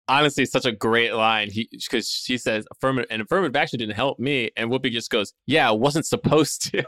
[0.08, 1.52] honestly such a great line.
[1.52, 5.34] He because she says affirmative and affirmative action didn't help me, and Whoopi just goes,
[5.46, 6.84] "Yeah, I wasn't supposed to."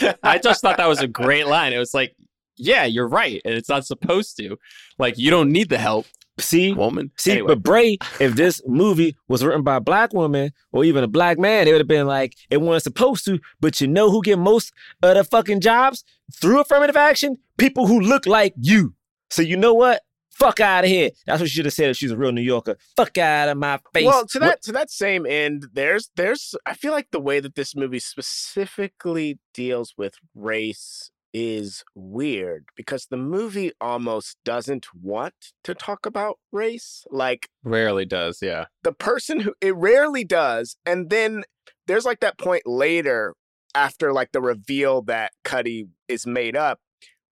[0.22, 1.72] I just thought that was a great line.
[1.72, 2.16] It was like,
[2.56, 4.58] "Yeah, you're right, and it's not supposed to.
[4.98, 6.06] Like, you don't need the help."
[6.40, 7.10] See, woman.
[7.16, 7.48] See, Anyway.
[7.48, 11.38] but Bray, if this movie was written by a black woman or even a black
[11.38, 13.38] man, it would have been like it wasn't supposed to.
[13.60, 14.72] But you know who get most
[15.02, 17.38] of the fucking jobs through affirmative action?
[17.56, 18.94] People who look like you.
[19.30, 20.02] So you know what?
[20.30, 21.10] Fuck out of here.
[21.26, 22.76] That's what she should have said if she's a real New Yorker.
[22.96, 24.06] Fuck out of my face.
[24.06, 27.40] Well, to that What- to that same end, there's there's I feel like the way
[27.40, 35.34] that this movie specifically deals with race is weird because the movie almost doesn't want
[35.64, 37.04] to talk about race.
[37.10, 38.66] Like Rarely does, yeah.
[38.82, 41.44] the person who it rarely does, and then
[41.86, 43.34] there's like that point later
[43.74, 46.80] after like the reveal that Cutty is made up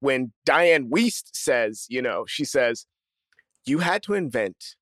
[0.01, 2.87] when Diane Wiest says, you know, she says,
[3.65, 4.77] you had to invent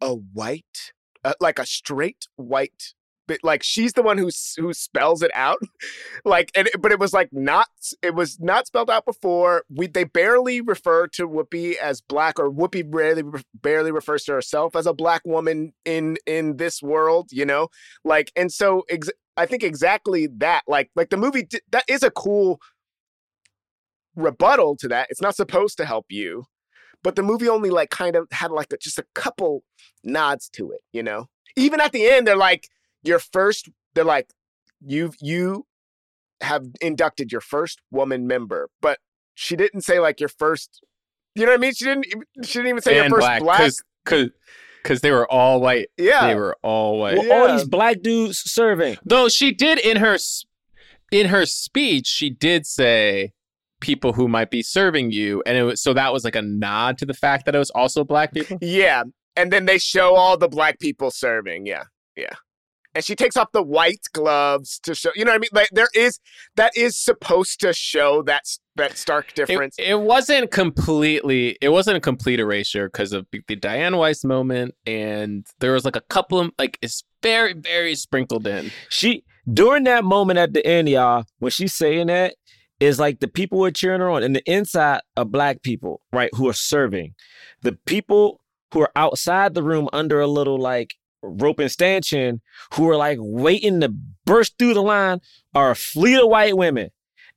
[0.00, 0.92] a white,
[1.24, 2.94] uh, like a straight white.
[3.42, 5.58] Like she's the one who who spells it out,
[6.24, 7.68] like and but it was like not
[8.02, 9.64] it was not spelled out before.
[9.74, 14.76] We they barely refer to Whoopi as black, or Whoopi barely barely refers to herself
[14.76, 17.28] as a black woman in in this world.
[17.32, 17.68] You know,
[18.04, 20.62] like and so ex- I think exactly that.
[20.66, 22.60] Like like the movie that is a cool
[24.16, 25.08] rebuttal to that.
[25.10, 26.44] It's not supposed to help you,
[27.02, 29.62] but the movie only like kind of had like a, just a couple
[30.04, 31.28] nods to it, you know.
[31.56, 32.68] Even at the end, they're like
[33.02, 33.68] your first.
[33.94, 34.30] They're like
[34.84, 35.66] you've you
[36.40, 38.98] have inducted your first woman member, but
[39.34, 40.80] she didn't say like your first.
[41.34, 41.74] You know what I mean?
[41.74, 42.06] She didn't.
[42.06, 43.58] even- She didn't even say and your first black.
[44.04, 44.30] because
[44.82, 45.88] because they were all white.
[45.96, 46.26] Yeah.
[46.28, 47.18] they were all white.
[47.18, 48.96] Well, all these black dudes serving.
[49.04, 50.16] Though she did in her
[51.10, 53.32] in her speech, she did say
[53.80, 56.98] people who might be serving you, and it was so that was like a nod
[56.98, 58.58] to the fact that it was also black people.
[58.60, 59.04] Yeah.
[59.36, 61.66] And then they show all the black people serving.
[61.66, 61.84] Yeah.
[62.16, 62.34] Yeah.
[62.98, 65.50] And she takes off the white gloves to show, you know what I mean?
[65.52, 66.18] Like there is
[66.56, 68.42] that is supposed to show that
[68.74, 69.76] that stark difference.
[69.78, 71.56] it wasn't completely.
[71.60, 75.94] It wasn't a complete erasure because of the Diane Wiest moment, and there was like
[75.94, 78.72] a couple of like it's very very sprinkled in.
[78.88, 82.34] She during that moment at the end, y'all, when she's saying that,
[82.80, 86.30] is like the people were cheering her on, and the inside are black people, right,
[86.34, 87.14] who are serving.
[87.62, 88.40] The people
[88.74, 92.40] who are outside the room under a little like rope and stanchion,
[92.74, 95.20] who are like waiting to burst through the line,
[95.54, 96.90] are a fleet of white women.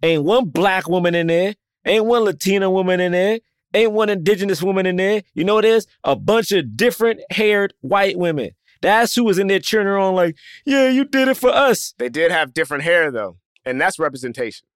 [0.04, 1.56] Ain't one black woman in there.
[1.86, 3.40] Ain't one Latina woman in there.
[3.74, 5.24] Ain't one indigenous woman in there.
[5.34, 5.88] You know what it is?
[6.04, 8.52] A bunch of different haired white women.
[8.82, 11.94] That's who was in there cheering her on, like, yeah, you did it for us.
[11.98, 14.68] They did have different hair though, and that's representation.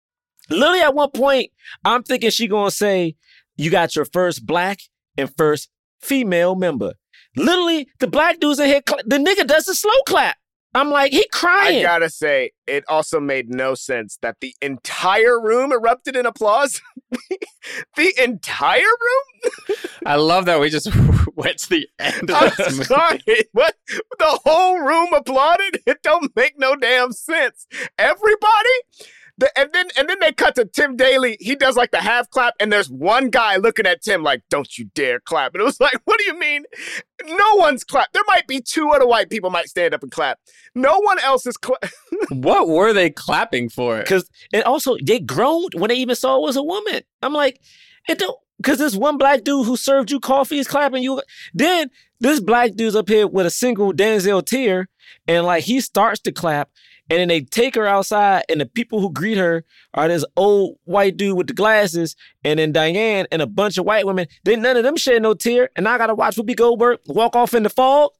[0.50, 1.50] Literally, at one point,
[1.84, 3.16] I'm thinking she gonna say,
[3.56, 4.80] "You got your first black
[5.16, 6.94] and first female member."
[7.36, 10.36] Literally, the black dudes in here, cla- the nigga does the slow clap.
[10.76, 11.78] I'm like, he crying.
[11.78, 16.80] I gotta say, it also made no sense that the entire room erupted in applause.
[17.96, 19.76] the entire room?
[20.06, 20.88] I love that we just
[21.36, 22.84] went to the end of I'm this movie.
[22.84, 23.20] sorry.
[23.52, 23.76] What?
[24.18, 25.80] The whole room applauded?
[25.86, 27.68] It don't make no damn sense.
[27.96, 28.74] Everybody?
[29.36, 31.36] The, and then and then they cut to Tim Daly.
[31.40, 34.78] He does like the half clap, and there's one guy looking at Tim like, "Don't
[34.78, 36.64] you dare clap!" And it was like, "What do you mean?
[37.26, 38.12] No one's clap.
[38.12, 40.38] There might be two other white people might stand up and clap.
[40.74, 41.84] No one else is clap.
[42.30, 43.98] What were they clapping for?
[43.98, 47.02] Because and also they groaned when they even saw it was a woman.
[47.22, 47.60] I'm like,
[48.08, 51.20] it don't because this one black dude who served you coffee is clapping you.
[51.52, 54.88] Then this black dude's up here with a single Denzel tear,
[55.26, 56.70] and like he starts to clap,
[57.10, 59.64] and then they take her outside, and the people who greet her
[59.94, 63.84] are this old white dude with the glasses, and then Diane and a bunch of
[63.84, 64.26] white women.
[64.44, 67.54] Then none of them shed no tear, and I gotta watch Whoopi Goldberg walk off
[67.54, 68.10] in the fog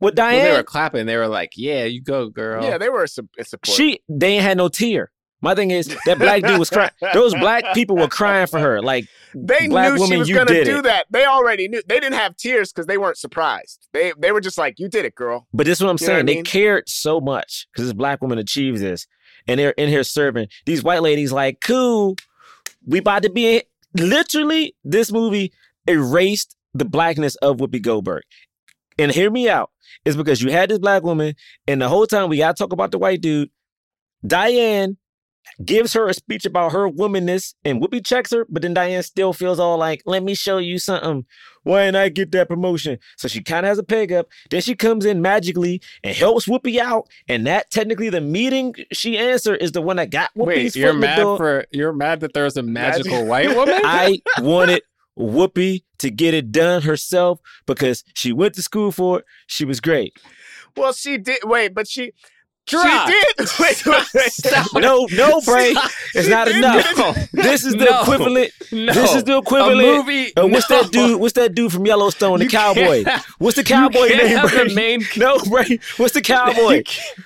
[0.00, 0.44] with Well, Diane.
[0.44, 1.06] they were clapping.
[1.06, 3.76] They were like, "Yeah, you go, girl." Yeah, they were a, a support.
[3.76, 5.10] She they ain't had no tear.
[5.40, 6.90] My thing is that black dude was crying.
[7.14, 8.82] Those black people were crying for her.
[8.82, 10.82] Like they black knew she was gonna do it.
[10.82, 11.06] that.
[11.10, 11.80] They already knew.
[11.86, 13.86] They didn't have tears because they weren't surprised.
[13.92, 16.06] They they were just like, "You did it, girl." But this is what I'm You
[16.06, 16.18] what saying.
[16.18, 16.44] I They mean?
[16.44, 19.06] cared so much because this black woman achieved this,
[19.46, 21.30] and they're in here serving these white ladies.
[21.30, 22.16] Like, cool,
[22.86, 23.56] we about to be.
[23.56, 23.62] In.
[23.94, 25.52] Literally, this movie
[25.86, 28.22] erased the blackness of Whoopi Goldberg.
[28.98, 29.70] And hear me out.
[30.04, 31.34] It's because you had this black woman,
[31.66, 33.50] and the whole time we gotta talk about the white dude.
[34.26, 34.96] Diane
[35.64, 39.32] gives her a speech about her womanness, and Whoopi checks her, but then Diane still
[39.32, 41.24] feels all like, "Let me show you something.
[41.64, 44.28] Why didn't I get that promotion?" So she kind of has a peg up.
[44.50, 49.18] Then she comes in magically and helps Whoopi out, and that technically the meeting she
[49.18, 51.36] answered is the one that got Whoopi's Wait, foot you're mad door.
[51.36, 53.80] for you're mad that there's a magical white woman?
[53.84, 54.82] I wanted
[55.18, 59.24] Whoopi to get it done herself because she went to school for it.
[59.46, 60.16] She was great.
[60.76, 61.38] Well, she did.
[61.44, 62.12] Wait, but she.
[62.68, 63.06] Jerah.
[63.06, 63.48] She did.
[63.60, 64.62] Wait, wait, wait.
[64.82, 65.74] No, no, Bray.
[66.14, 66.84] It's She not enough.
[66.94, 67.28] get it.
[67.32, 68.02] This is the No.
[68.02, 68.50] equivalent.
[68.72, 68.92] No.
[68.92, 69.80] This is the equivalent.
[69.80, 70.06] A equivalent.
[70.06, 71.20] movie- Uh, what's that dude?
[71.20, 72.38] What's that dude from Yellowstone?
[72.40, 73.04] The cowboy.
[73.04, 74.36] can't- What's the cowboy can't name?
[74.36, 74.74] have the Bray?
[74.74, 75.78] main- No, Bray.
[75.96, 76.82] What's the cowboy?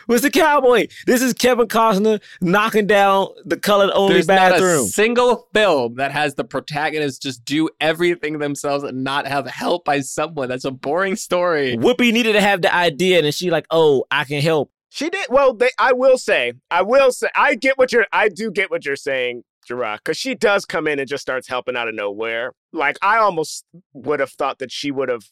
[0.06, 0.86] What's the cowboy?
[1.06, 4.86] This is Kevin Costner knocking down the colored only There's not a bathroom.
[4.86, 10.00] single film that has the protagonist just do everything themselves and not have help by
[10.00, 10.48] someone.
[10.48, 11.76] That's a boring story.
[11.76, 14.70] Whoopi needed to have the idea, and she like, oh, I can help.
[14.94, 15.26] She did.
[15.30, 18.70] Well, they, I will say, I will say, I get what you're, I do get
[18.70, 21.94] what you're saying, Jerah, because she does come in and just starts helping out of
[21.94, 22.52] nowhere.
[22.74, 23.64] Like, I almost
[23.94, 25.22] would have thought that she would have.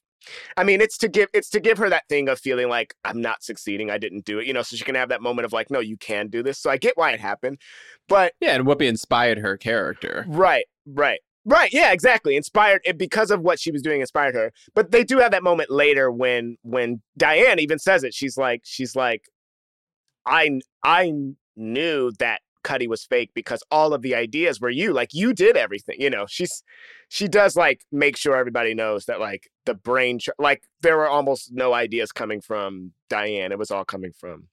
[0.56, 3.20] I mean, it's to give it's to give her that thing of feeling like I'm
[3.20, 5.52] not succeeding, I didn't do it, you know, so she can have that moment of
[5.52, 6.58] like, no, you can do this.
[6.58, 7.58] So I get why it happened,
[8.08, 10.24] but Yeah, and Whoopi inspired her character.
[10.26, 11.20] Right, right.
[11.44, 12.36] Right, yeah, exactly.
[12.36, 14.52] Inspired it because of what she was doing inspired her.
[14.74, 18.14] But they do have that moment later when when Diane even says it.
[18.14, 19.24] She's like she's like
[20.30, 21.12] I I
[21.56, 24.92] knew that Cutty was fake because all of the ideas were you.
[24.92, 26.00] Like you did everything.
[26.00, 26.62] You know, she's
[27.08, 31.50] she does like make sure everybody knows that like the brain like there were almost
[31.52, 33.52] no ideas coming from Diane.
[33.52, 34.48] It was all coming from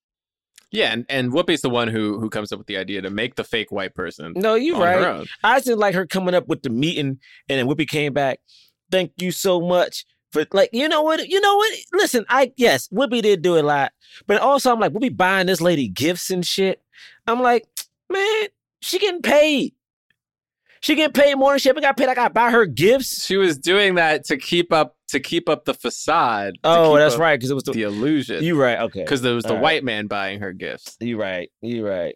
[0.72, 3.36] Yeah, and, and Whoopi's the one who who comes up with the idea to make
[3.36, 4.34] the fake white person.
[4.36, 5.00] No, you on right.
[5.00, 5.26] her own.
[5.44, 7.20] I just didn't like her coming up with the meeting,
[7.50, 8.40] and then Whoopi came back.
[8.90, 10.06] Thank you so much
[10.46, 11.28] for like, you know what?
[11.28, 11.74] You know what?
[11.94, 13.92] Listen, I yes, Whoopi did do a lot,
[14.26, 16.82] but also I'm like, Whoopi buying this lady gifts and shit.
[17.26, 17.66] I'm like,
[18.12, 18.48] man,
[18.82, 19.74] she getting paid.
[20.80, 22.08] She getting paid more than she ever got paid.
[22.08, 23.26] I got to buy her gifts.
[23.26, 26.54] She was doing that to keep up to keep up the facade.
[26.56, 28.44] to Oh, that's right, because it was the, The illusion.
[28.44, 28.80] you right.
[28.82, 29.64] Okay, Because there was the All right.
[29.64, 30.96] white man buying her gifts.
[31.00, 31.50] You right.
[31.62, 32.16] You right.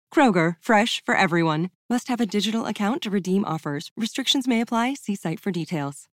[0.13, 1.69] Kroger, fresh for everyone.
[1.89, 3.91] Must have a digital account to redeem offers.
[3.97, 4.95] Restrictions may apply.
[4.95, 6.07] See site for details.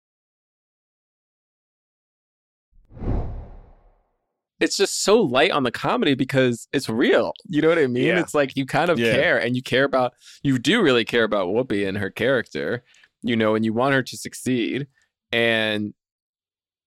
[4.61, 7.33] It's just so light on the comedy because it's real.
[7.49, 8.07] You know what I mean?
[8.07, 8.19] Yeah.
[8.21, 9.13] It's like you kind of Yeah.
[9.13, 12.83] care and you care about you do really care about Whoopi and her character,
[13.23, 14.89] you know, and you want her to succeed.
[15.31, 15.95] And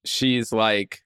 [0.04, 1.00] she's like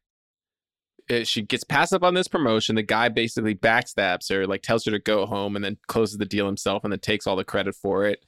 [1.10, 2.76] Uh, she gets passed up on this promotion.
[2.76, 6.26] The guy basically backstabs her, like tells her to go home and then closes the
[6.26, 8.26] deal himself and then takes all the credit for it.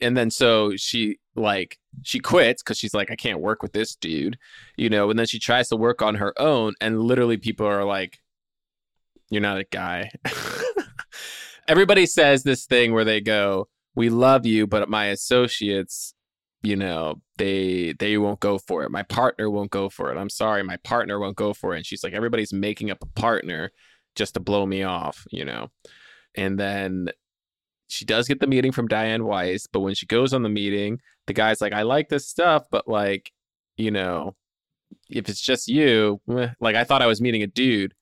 [0.00, 3.94] And then so she like she quits because she's like, I can't work with this
[3.94, 4.38] dude,
[4.76, 7.84] you know, and then she tries to work on her own, and literally people are
[7.84, 8.18] like,
[9.30, 10.10] You're not a guy.
[11.68, 16.14] Everybody says this thing where they go, We love you, but my associates,
[16.64, 18.90] you know, they they won't go for it.
[18.90, 20.16] My partner won't go for it.
[20.16, 21.78] I'm sorry, my partner won't go for it.
[21.78, 23.70] And she's like, Everybody's making up a partner
[24.14, 25.70] just to blow me off, you know.
[26.34, 27.10] And then
[27.88, 31.00] she does get the meeting from Diane Wiest, but when she goes on the meeting,
[31.26, 33.30] the guy's like, I like this stuff, but like,
[33.76, 34.34] you know,
[35.10, 36.20] if it's just you,
[36.60, 37.94] like I thought I was meeting a dude.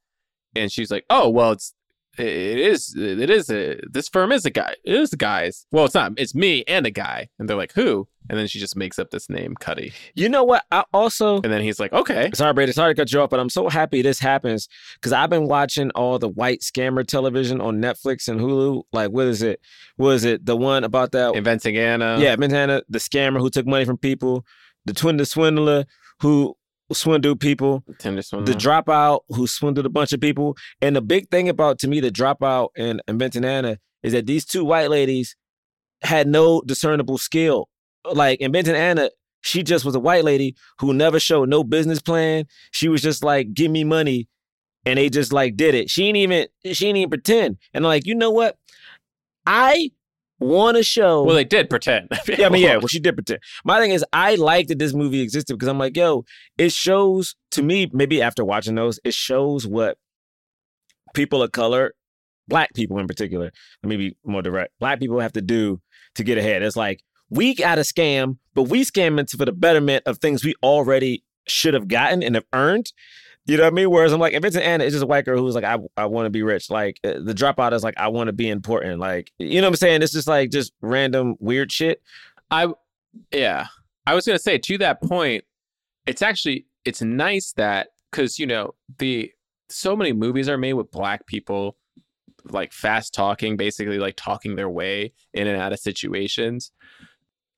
[0.54, 1.74] And she's like, Oh, well, it's
[2.18, 4.74] it is it is a this firm is a guy.
[4.84, 5.66] It is a guys.
[5.72, 7.28] Well, it's not, it's me and a guy.
[7.38, 8.08] And they're like, Who?
[8.28, 9.92] And then she just makes up this name, Cutty.
[10.14, 10.64] You know what?
[10.70, 12.30] I also And then he's like, Okay.
[12.34, 12.72] Sorry, Brady.
[12.72, 15.90] Sorry to cut you off, but I'm so happy this happens because I've been watching
[15.92, 18.82] all the white scammer television on Netflix and Hulu.
[18.92, 19.60] Like, what is it?
[19.96, 20.44] What is it?
[20.44, 21.34] The one about that?
[21.34, 22.18] Inventing Anna.
[22.20, 24.44] yeah, inventing anna the scammer who took money from people,
[24.84, 25.86] the twin, the swindler
[26.20, 26.56] who
[26.94, 28.52] swindled people, Tinder swindler.
[28.52, 30.56] the dropout who swindled a bunch of people.
[30.80, 34.44] And the big thing about to me the dropout and Inventing Anna is that these
[34.44, 35.36] two white ladies
[36.02, 37.68] had no discernible skill.
[38.04, 39.10] Like Inventing Anna,
[39.42, 42.46] she just was a white lady who never showed no business plan.
[42.70, 44.28] She was just like, give me money.
[44.84, 45.90] And they just like did it.
[45.90, 47.58] She ain't even she ain't even pretend.
[47.72, 48.56] And I'm like, you know what?
[49.46, 49.90] I
[50.42, 52.08] want to show well, they did pretend.
[52.26, 53.40] yeah, I mean, yeah, well, she did pretend.
[53.64, 56.24] My thing is, I like that this movie existed because I'm like, yo,
[56.58, 59.98] it shows to me, maybe after watching those, it shows what
[61.14, 61.92] people of color,
[62.48, 65.80] black people in particular, let me be more direct, black people have to do
[66.14, 66.62] to get ahead.
[66.62, 70.44] It's like, we got a scam, but we scam into for the betterment of things
[70.44, 72.92] we already should have gotten and have earned.
[73.44, 73.90] You know what I mean?
[73.90, 75.78] Whereas I'm like, if it's an Anna, it's just a white girl who's like, I,
[75.96, 76.70] I want to be rich.
[76.70, 79.00] Like uh, the dropout is like, I want to be important.
[79.00, 80.02] Like, you know what I'm saying?
[80.02, 82.00] It's just like just random weird shit.
[82.50, 82.72] I
[83.32, 83.66] yeah.
[84.06, 85.44] I was gonna say to that point,
[86.06, 89.32] it's actually it's nice that because you know the
[89.70, 91.76] so many movies are made with black people
[92.44, 96.72] like fast talking, basically like talking their way in and out of situations.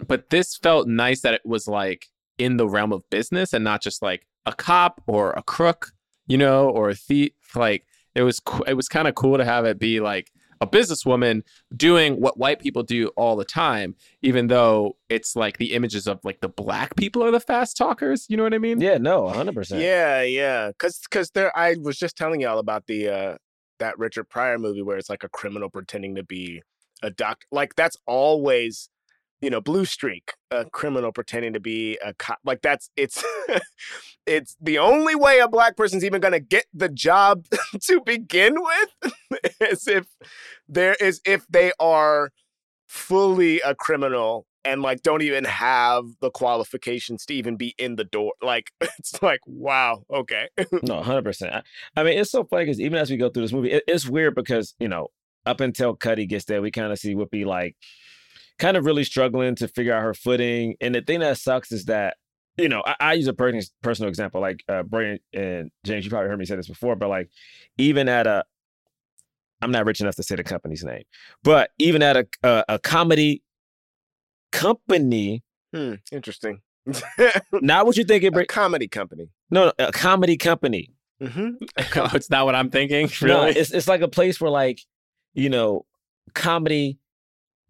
[0.07, 2.07] But this felt nice that it was like
[2.39, 5.93] in the realm of business and not just like a cop or a crook,
[6.27, 7.33] you know, or a thief.
[7.55, 10.31] Like it was, co- it was kind of cool to have it be like
[10.61, 11.43] a businesswoman
[11.77, 16.21] doing what white people do all the time, even though it's like the images of
[16.25, 18.27] like the black people are the fast talkers.
[18.29, 18.81] You know what I mean?
[18.81, 19.81] Yeah, no, 100%.
[19.81, 20.73] Yeah, yeah.
[20.79, 23.37] Cause cause there I was just telling y'all about the uh
[23.79, 26.63] that Richard Pryor movie where it's like a criminal pretending to be
[27.03, 27.47] a doctor.
[27.51, 28.89] Like that's always,
[29.45, 32.39] you know, Blue Streak, a criminal pretending to be a cop.
[32.45, 33.23] Like that's it's
[34.27, 37.45] it's the only way a black person's even gonna get the job
[37.83, 39.13] to begin with
[39.61, 40.07] is if
[40.67, 42.31] there is if they are
[42.89, 48.05] fully a criminal and like don't even have the qualifications to even be in the
[48.05, 48.33] door.
[48.41, 50.49] Like it's like wow, okay.
[50.83, 51.65] No, hundred percent.
[51.97, 54.09] I, mean, it's so funny because even as we go through this movie, it, it's
[54.09, 55.09] weird because you know,
[55.45, 57.77] up until Cutty gets there, we kind of see Whoopi like
[58.59, 60.77] kind of really struggling to figure out her footing.
[60.81, 62.17] And the thing that sucks is that
[62.57, 66.05] you know, I, I use a personal personal example, like uh, Brian and James.
[66.05, 67.29] You probably heard me say this before, but like
[67.79, 68.45] even at a,
[69.61, 71.03] I'm not rich enough to say the company's name,
[71.43, 73.43] but even at a a, a comedy
[74.53, 75.43] company,
[75.75, 76.61] Hmm, interesting.
[77.53, 78.37] not what you think it.
[78.37, 79.31] a comedy company.
[79.51, 80.91] no, no, a comedy company.
[81.21, 81.65] Mm-hmm.
[81.97, 83.09] Oh, it's not what I'm thinking.
[83.23, 83.59] No, Really?
[83.59, 84.81] it's it's like a place where like,
[85.33, 85.87] you know,
[86.35, 86.99] comedy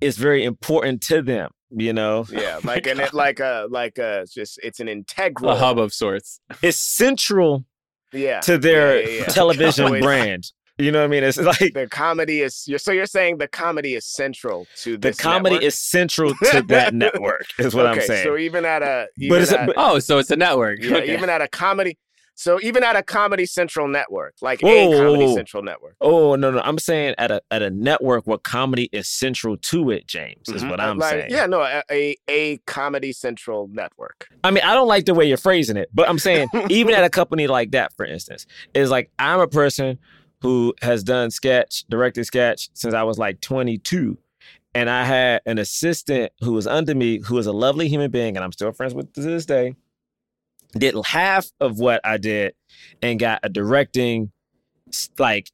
[0.00, 1.50] is very important to them.
[1.76, 4.88] You know, Yeah, oh like and it like a like uh, a just it's an
[4.88, 5.50] integral.
[5.50, 6.40] a hub of sorts.
[6.62, 7.64] it's central
[8.12, 8.40] Yeah.
[8.40, 9.24] to their yeah, yeah, yeah.
[9.26, 10.44] television Always- brand.
[10.76, 11.22] You know what I mean?
[11.22, 15.12] It's like The comedy is you're, so you're saying the comedy is central to the
[15.12, 15.62] comedy network?
[15.68, 17.46] is central to that network.
[17.60, 18.24] Is what okay, I'm saying.
[18.24, 20.80] So even at a but even it's a, but, Oh, so it's a network.
[20.82, 21.12] yeah, Okay.
[21.14, 21.96] even at a comedy
[22.34, 25.34] so even at a comedy central network, like Whoa, a comedy whoa.
[25.34, 25.94] central network.
[26.00, 29.90] oh no no, I'm saying at a at a network where comedy is central to
[29.90, 30.06] it.
[30.06, 30.70] James is Mhm.
[30.70, 31.30] what Uh, I'm like, saying.
[31.30, 34.28] Yeah, no, a, a a comedy central network.
[34.42, 37.04] I mean, I don't like the way you're phrasing it, but I'm saying even at
[37.04, 39.98] a company like that, for instance, is like I'm a person
[40.42, 44.18] who has done sketch, directed sketch since I was like 22.
[44.74, 48.36] And I had an assistant who was under me, who was a lovely human being,
[48.36, 49.74] and I'm still friends with to this day.
[50.76, 52.54] Did half of what I did
[53.02, 54.32] and got a directing
[55.18, 55.50] like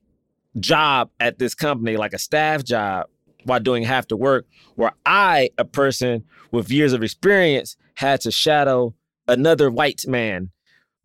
[0.59, 3.07] job at this company, like a staff job,
[3.45, 4.47] while doing half the work,
[4.77, 8.95] where I, a person with years of experience, had to shadow
[9.29, 10.51] another white man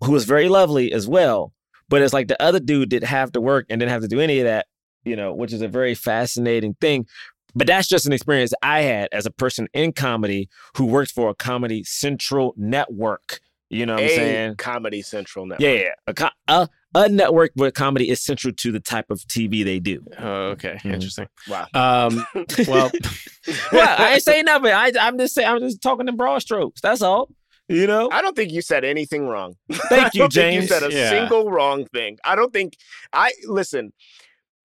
[0.03, 1.53] who was very lovely as well.
[1.87, 4.19] But it's like the other dude did half the work and didn't have to do
[4.19, 4.67] any of that,
[5.03, 7.05] you know, which is a very fascinating thing.
[7.53, 11.29] But that's just an experience I had as a person in comedy who worked for
[11.29, 13.39] a comedy central network.
[13.75, 14.55] You know what I'm saying?
[14.55, 15.61] comedy central network.
[15.61, 15.89] Yeah, yeah.
[16.07, 19.79] A, co- a, a network where comedy is central to the type of TV they
[19.79, 20.03] do.
[20.17, 20.79] Oh, okay.
[20.83, 20.93] Mhm.
[20.93, 21.27] Interesting.
[21.49, 21.67] Wow.
[21.73, 22.25] Um,
[22.67, 22.91] well,
[23.71, 24.71] well, I ain't saying nothing.
[24.71, 26.81] I, I'm just saying, I'm just talking in broad strokes.
[26.81, 27.29] That's all.
[27.67, 28.09] You know?
[28.11, 29.55] I don't think you said anything wrong.
[29.71, 30.61] Thank I you, don't think James.
[30.63, 31.09] You said a Yeah.
[31.09, 32.17] single wrong thing.
[32.23, 32.77] I don't think
[33.11, 33.91] I listen.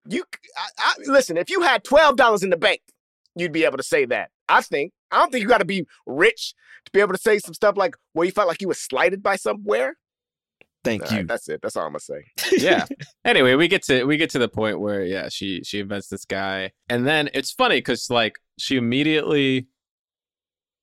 [0.09, 0.23] You
[0.57, 1.37] I, I, listen.
[1.37, 2.81] If you had twelve dollars in the bank,
[3.35, 4.31] you'd be able to say that.
[4.49, 4.93] I think.
[5.11, 6.55] I don't think you got to be rich
[6.85, 9.23] to be able to say some stuff like where you felt like you was slighted
[9.23, 9.97] by somewhere.
[10.85, 11.17] Thank All you.
[11.19, 11.63] right, that's it.
[11.63, 12.25] That's all I'm gonna say.
[12.59, 12.85] yeah.
[13.25, 16.27] Anyway, we get to we get to the point where yeah, she she invents this
[16.27, 19.67] guy, and then it's funny because like she immediately,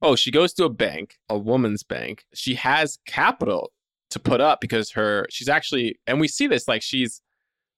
[0.01, 2.25] oh, she goes to a bank, a woman's bank.
[2.33, 3.71] She has capital
[4.09, 7.21] to put up because her she's actually, and we see this like she's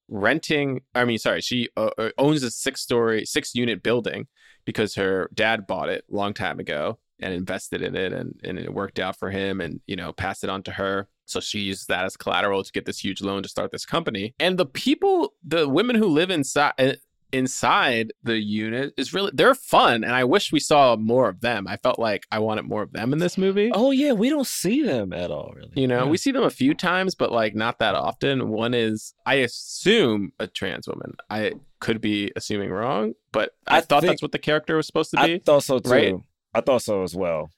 [0.07, 0.81] renting.
[0.95, 4.27] I mean, sorry, she uh, uh, owns a six story, six unit building
[4.63, 8.59] because her dad bought it a long time ago and invested in it, and and
[8.59, 11.59] it worked out for him, and you know passed it on to her So she
[11.59, 14.25] uses that as collateral to get this huge loan to start this company.
[14.39, 16.95] And the people, the women who live inside eh,
[17.31, 21.67] inside the unit is really they're fun and I wish we saw more of them.
[21.67, 23.71] I felt like I wanted more of them in this movie.
[23.73, 25.71] Oh yeah, we don't see them at all, really.
[25.81, 26.09] You know, Yeah.
[26.11, 28.49] we see them a few times, but like not that often.
[28.49, 31.13] One is, I assume, a trans woman.
[31.29, 35.11] I could be assuming wrong, but I, I thought that's what the character was supposed
[35.11, 35.89] to be, I thought so too.
[35.89, 36.15] right?
[36.53, 37.51] I thought so as well.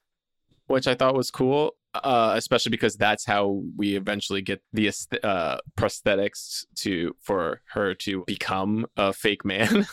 [0.67, 4.89] which I thought was cool, uh, especially because that's how we eventually get the
[5.23, 9.85] uh, prosthetics to for her to become a fake man.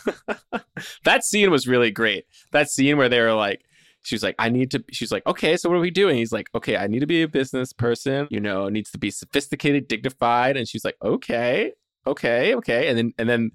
[1.03, 2.25] that scene was really great.
[2.51, 3.61] That scene where they were like.
[4.05, 4.83] she's like, I need to.
[4.91, 6.17] She's like, okay, so what are we doing?
[6.17, 8.27] He's like, okay, I need to be a business person.
[8.31, 10.57] You know, needs to be sophisticated, dignified.
[10.57, 11.71] And she's like, okay,
[12.05, 12.89] okay, okay.
[12.89, 13.51] And then, and then,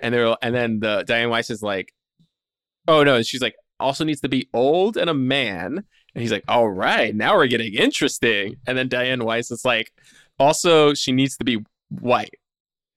[0.00, 1.92] and they're, and then the Diane Wiest is like,
[2.88, 3.16] oh no.
[3.16, 5.84] And she's like, also needs to be old and a man.
[6.14, 8.56] And he's like, all right, now we're getting interesting.
[8.66, 9.92] And then Diane Wiest is like,
[10.38, 12.34] also, she needs to be white.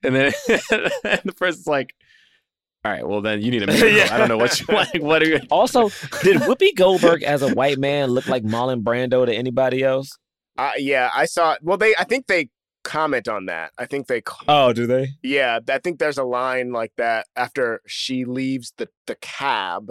[0.03, 1.93] And then and the person's like,
[2.85, 3.89] all right, well, then you need a miracle.
[3.89, 4.09] Yeah.
[4.11, 5.01] I don't know what you like.
[5.01, 5.39] What are you?
[5.49, 5.89] Also,
[6.21, 10.11] did Whoopi Goldberg as a white man look like Marlon Brando to anybody else?
[10.57, 11.55] Uh, yeah, I saw.
[11.61, 11.95] Well, they.
[11.97, 12.49] I think they
[12.83, 13.71] comment on that.
[13.77, 14.21] I think they.
[14.47, 15.09] Oh, do they?
[15.23, 19.89] Yeah, I think there's a line like that after she leaves the the cab,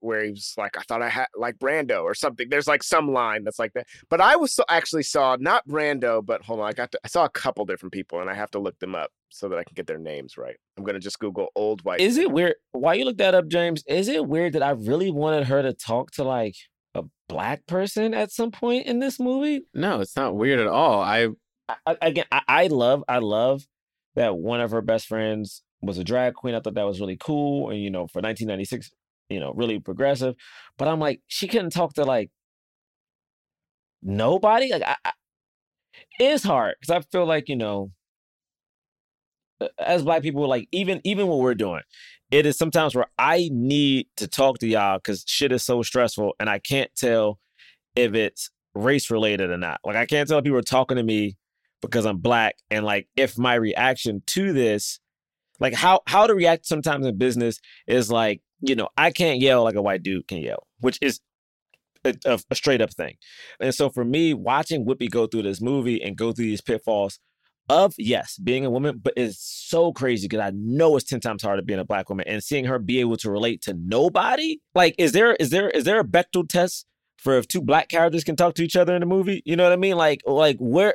[0.00, 3.12] where he was like, "I thought I had like Brando or something." There's like some
[3.12, 3.86] line that's like that.
[4.08, 7.08] But I was so, actually saw not Brando, but hold on, I got to, I
[7.08, 9.64] saw a couple different people, and I have to look them up so that I
[9.64, 10.56] can get their names right.
[10.76, 12.00] I'm gonna just Google old white.
[12.00, 12.54] Is it weird?
[12.72, 15.72] Why you look that up, James, is it weird that I really wanted her to
[15.72, 16.54] talk to like
[16.94, 19.62] a black person at some point in this movie?
[19.74, 21.00] No, it's not weird at all.
[21.00, 21.28] I
[21.68, 23.66] I, I- again, I, I love, I love
[24.14, 26.54] that one of her best friends was a drag queen.
[26.54, 28.90] I thought that was really cool, and you know, for 1996,
[29.28, 30.34] you know, really progressive.
[30.76, 32.30] But I'm like, she couldn't talk to like
[34.02, 34.72] nobody.
[34.72, 35.12] Like, I, I,
[36.18, 37.90] it's hard because I feel like you know,
[39.78, 41.82] as black people, like even even what we're doing,
[42.30, 46.34] it is sometimes where I need to talk to y'all because shit is so stressful,
[46.40, 47.38] and I can't tell
[47.96, 49.80] if it's race related or not.
[49.84, 51.36] Like I can't tell if people are talking to me
[51.82, 55.00] because I'm black, and like if my reaction to this,
[55.60, 59.64] like how how to react sometimes in business is like you know I can't yell
[59.64, 61.20] like a white dude can yell, which is
[62.04, 63.16] a, a, straight up thing.
[63.60, 67.18] And so for me, watching Whoopi go through this movie and go through these pitfalls
[67.68, 71.42] of yes, being a woman, but it's so crazy because I know it's ten times
[71.42, 74.60] harder being a black woman and seeing her be able to relate to nobody.
[74.74, 76.86] Like, is there is there is there a Bechdel test
[77.18, 79.42] for if two black characters can talk to each other in a movie?
[79.44, 79.96] You know what I mean?
[79.96, 80.94] Like, like where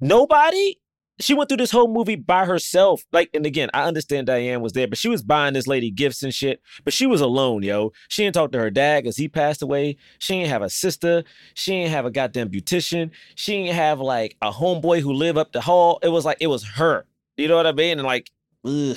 [0.00, 0.76] nobody.
[1.22, 3.04] She went through this whole movie by herself.
[3.12, 6.22] Like, and again, I understand Diane was there, but she was buying this lady gifts
[6.22, 6.60] and shit.
[6.84, 7.92] But she was alone, yo.
[8.08, 9.96] She didn't talk to her dad because he passed away.
[10.18, 11.24] She didn't have a sister.
[11.54, 13.10] She didn't have a goddamn beautician.
[13.34, 15.98] She didn't have like a homeboy who lived up the hall.
[16.02, 17.04] It was like it was her.
[17.36, 17.98] You know what I mean?
[17.98, 18.30] And like,
[18.64, 18.96] ugh.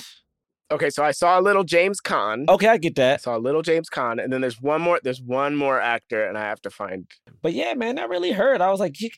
[0.71, 2.49] Okay, so I saw a little James Caan.
[2.49, 3.21] Okay, I get that.
[3.21, 4.99] saw a little James Caan, and then there's one more.
[5.03, 7.05] There's one more actor, and I have to find.
[7.43, 8.61] But yeah, man, that really hurt.
[8.61, 9.11] I was like, you,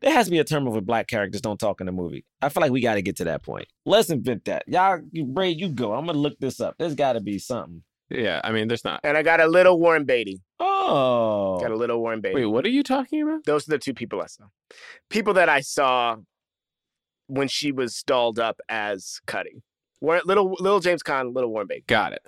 [0.00, 2.24] there has to be a term of when black characters don't talk in the movie.
[2.42, 3.66] I feel like we got to get to that point.
[3.84, 4.64] Let's invent that.
[4.66, 5.94] Y'all, you, Bray, you go.
[5.94, 6.74] I'm gonna look this up.
[6.78, 7.82] There's got to be something.
[8.10, 9.00] yeah, I mean, there's not.
[9.04, 10.40] And I got a little Warren Beatty.
[10.60, 12.34] Oh, Got a little Warren Beatty.
[12.34, 13.44] Wait, what are you talking about?
[13.44, 14.44] Those are the two people I saw.
[15.10, 16.16] People that I saw
[17.26, 19.62] when she was dolled up as Cutty.
[20.00, 21.84] Warren, little little James Caan, little Warren Beatty.
[21.86, 22.22] Got it.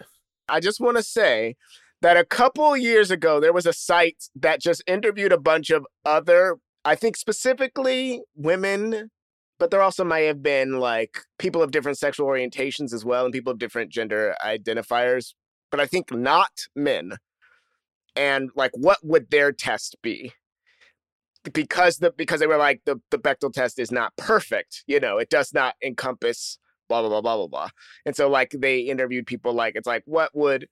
[0.48, 1.56] I just want to say
[2.02, 5.86] that a couple years ago there was a site that just interviewed a bunch of
[6.04, 9.10] other, I think specifically women,
[9.58, 13.32] but there also may have been like people of different sexual orientations as well and
[13.32, 15.34] people of different gender identifiers,
[15.70, 17.16] but I think not men.
[18.16, 20.32] And like what would their test be?
[21.52, 25.18] Because the because they were like the the Bechdel test is not perfect, you know,
[25.18, 26.58] it does not encompass
[26.88, 27.68] blah blah blah blah blah blah.
[28.04, 30.66] And so like they interviewed people like it's like what would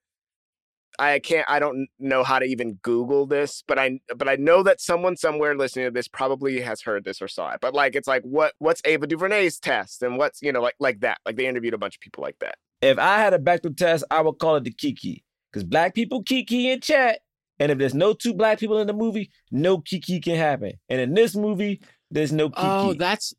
[0.99, 4.63] I can't I don't know how to even Google this, but I but I know
[4.63, 7.61] that someone somewhere listening to this probably has heard this or saw it.
[7.61, 11.01] But like it's like what what's Ava DuVernay's test and what's you know like like
[11.01, 11.19] that.
[11.25, 12.57] Like they interviewed a bunch of people like that.
[12.83, 15.25] if I had a Bechdel test, I would call it the Kiki.
[15.53, 17.21] Because black people kiki in chat.
[17.59, 20.73] And if there's no two black people in the movie, no kiki can happen.
[20.89, 21.81] And in this movie,
[22.11, 22.63] there's no kiki.
[22.63, 23.35] Oh, that's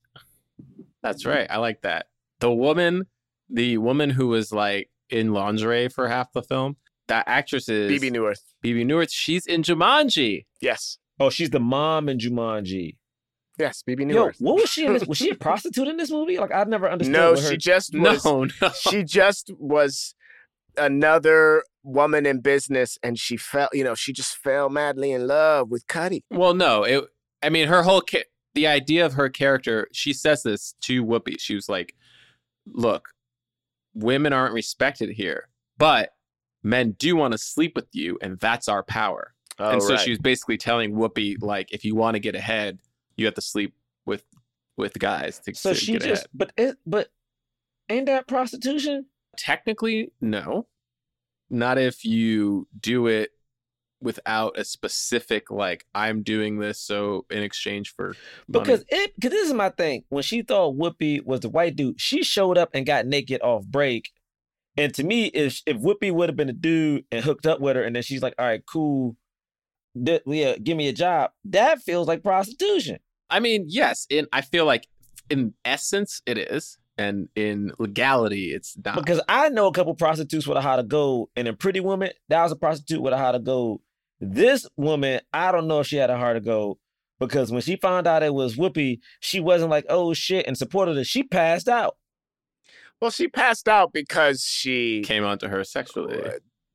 [1.01, 1.47] that's right.
[1.49, 2.07] I like that.
[2.39, 3.05] The woman,
[3.49, 6.76] the woman who was like in lingerie for half the film,
[7.10, 8.39] that actress is Bebe Neuwirth.
[8.62, 9.10] Bebe Neuwirth.
[9.12, 10.45] She's in Jumanji.
[10.62, 10.97] Yes.
[11.20, 12.95] oh, she's the mom in Jumanji.
[13.60, 14.36] Yes, Bebe Yo, Neuwirth.
[14.39, 15.05] what was she in this?
[15.05, 16.38] Was she a prostitute in this movie?
[16.39, 17.12] Like I've never understood.
[17.14, 18.70] no, her- she just No, was no.
[18.70, 20.16] she just was
[20.78, 25.70] another woman in business and she fell you know she just fell madly in love
[25.70, 26.24] with Cutty.
[26.32, 26.84] Well, no.
[26.84, 27.03] It.
[27.41, 31.36] I mean, her whole ca- the idea of her character, she says this to Whoopi.
[31.39, 31.95] She was like,
[32.68, 33.10] "Look,
[33.93, 35.47] women aren't respected here,
[35.78, 36.10] but
[36.64, 39.99] men do want to sleep with you, and that's our power." Oh, and so right.
[39.99, 42.80] she was basically telling Whoopi, like, if you want to get ahead,
[43.18, 43.74] you have to sleep
[44.05, 44.24] with
[44.78, 46.28] with guys to, So to she get just, ahead.
[46.34, 47.10] but it, but
[47.89, 49.05] ain't that prostitution?
[49.38, 50.68] Technically, no.
[51.49, 53.32] Not if you do it
[54.01, 58.16] without a specific like I'm doing this so in exchange for
[58.47, 58.64] money.
[58.64, 60.05] Because it, because this is my thing.
[60.10, 63.66] When she thought Whoopi was the white dude, she showed up and got naked off
[63.66, 64.12] break.
[64.78, 67.76] And to me, if if Whoopi would have been a dude and hooked up with
[67.76, 69.15] her, and then she's like, "All right, cool,
[70.05, 72.99] th- yeah, give me a job," that feels like prostitution.
[73.30, 74.88] I mean, yes, and I feel like
[75.30, 78.95] in essence it is, and in legality it's not.
[78.95, 82.11] Because I know a couple prostitutes with a heart of gold, and in Pretty Woman,
[82.30, 83.82] that was a prostitute with a heart of gold.
[84.22, 86.78] This woman, I don't know if she had a heart of gold
[87.20, 90.97] because when she found out it was Whoopi, she wasn't like, "Oh shit," and supported
[90.97, 91.03] her.
[91.03, 91.97] She passed out.
[93.02, 96.22] Well, she passed out because she came onto her sexually.
[96.24, 96.32] Uh,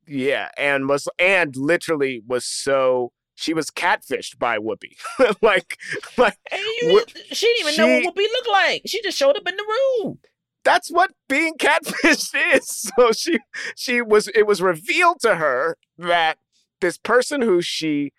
[0.07, 4.95] yeah, and was and literally was so she was catfished by Whoopi.
[5.41, 5.77] like
[6.17, 6.37] like
[6.83, 8.81] Whoop- She didn't even know she- what Whoopi looked like.
[8.85, 9.65] She just showed up in the
[10.03, 10.19] room.
[10.63, 12.89] that's what being catfished is.
[12.97, 13.39] So she
[13.75, 16.37] she was it was revealed to her that
[16.81, 18.11] this person who she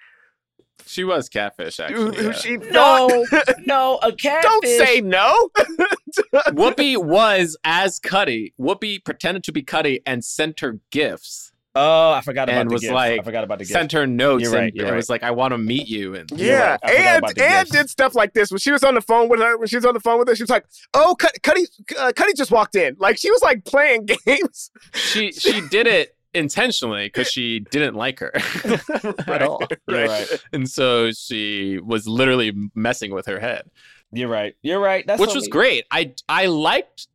[0.84, 2.16] She was catfish, actually.
[2.16, 2.32] who yeah.
[2.32, 3.24] she No,
[3.66, 4.42] no, a catfish.
[4.42, 5.50] Don't say no.
[6.48, 8.54] Whoopi was as Cutty.
[8.58, 11.52] Whoopi pretended to be Cutty and sent her gifts.
[11.78, 12.94] Oh, I forgot about and the was gift.
[12.94, 13.72] like I forgot about the gift.
[13.72, 14.96] sent her notes You're right, and, you're and right.
[14.96, 16.94] was like, "I want to meet you." And Yeah, right.
[16.94, 19.58] And and did stuff like this when she was on the phone with her.
[19.58, 20.64] When she was on the phone with her, she was like,
[20.94, 21.66] "Oh, Cud- Cutty,
[21.98, 24.70] uh, Cutty just walked in." Like she was like playing games.
[24.94, 28.32] she she did it intentionally because she didn't like her
[29.26, 29.62] at all.
[29.88, 30.44] You're right.
[30.52, 33.68] And so she was literally messing with her head,
[34.12, 34.54] You're right.
[34.62, 35.04] You're right.
[35.06, 35.84] That's which was we- great.
[35.90, 37.08] I I liked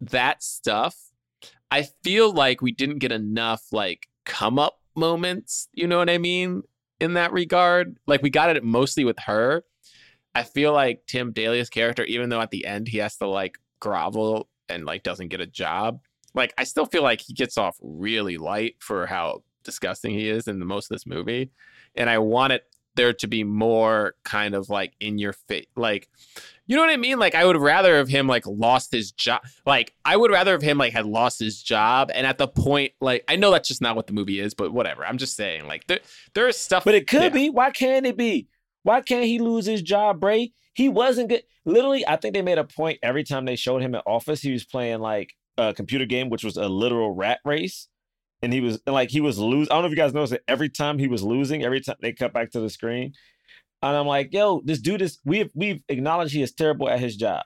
[0.00, 0.96] that stuff.
[1.70, 5.68] I feel like we didn't get enough like come up moments.
[5.72, 6.62] You know what I mean?
[7.00, 9.64] In that regard, like we got it mostly with her.
[10.34, 13.58] I feel like Tim Daly's character, even though at the end he has to like
[13.80, 16.00] grovel and like doesn't get a job,
[16.34, 20.48] like I still feel like he gets off really light for how disgusting he is
[20.48, 21.50] in the most of this movie.
[21.94, 22.64] And I want it
[22.94, 26.08] there to be more kind of like in your face like
[26.66, 27.18] you know what I mean?
[27.18, 29.42] Like I would rather have him like lost his job.
[29.66, 32.92] Like I would rather have him like had lost his job and at the point
[33.00, 35.04] like I know that's just not what the movie is, but whatever.
[35.06, 36.00] I'm just saying like there
[36.34, 37.28] there is stuff But it could Yeah.
[37.30, 37.50] be.
[37.50, 38.48] Why can't it be?
[38.84, 40.52] Why can't he lose his job, Bray?
[40.74, 41.44] He wasn't good.
[41.64, 44.40] Literally, I think they made a point every time they showed him in office.
[44.42, 47.88] He was playing like a computer game, which was a literal rat race,
[48.42, 49.70] and he was and, like he was losing.
[49.70, 50.44] I don't know if you guys noticed it.
[50.48, 53.12] Every time he was losing, every time they cut back to the screen,
[53.82, 55.18] and I'm like, yo, this dude is.
[55.24, 57.44] We've we've acknowledged he is terrible at his job.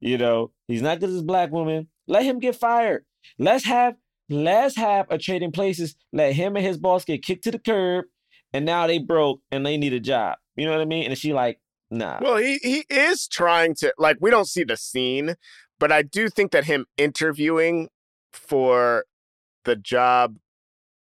[0.00, 1.88] You know, he's not good as black woman.
[2.06, 3.04] Let him get fired.
[3.38, 3.96] Let's have
[4.28, 5.96] let's have a trading places.
[6.12, 8.06] Let him and his boss get kicked to the curb,
[8.52, 10.36] and now they broke and they need a job.
[10.56, 11.06] You know what I mean?
[11.06, 11.60] And she like,
[11.90, 12.18] nah.
[12.20, 15.34] Well, he he is trying to like we don't see the scene,
[15.78, 17.88] but I do think that him interviewing
[18.32, 19.04] for
[19.64, 20.36] the job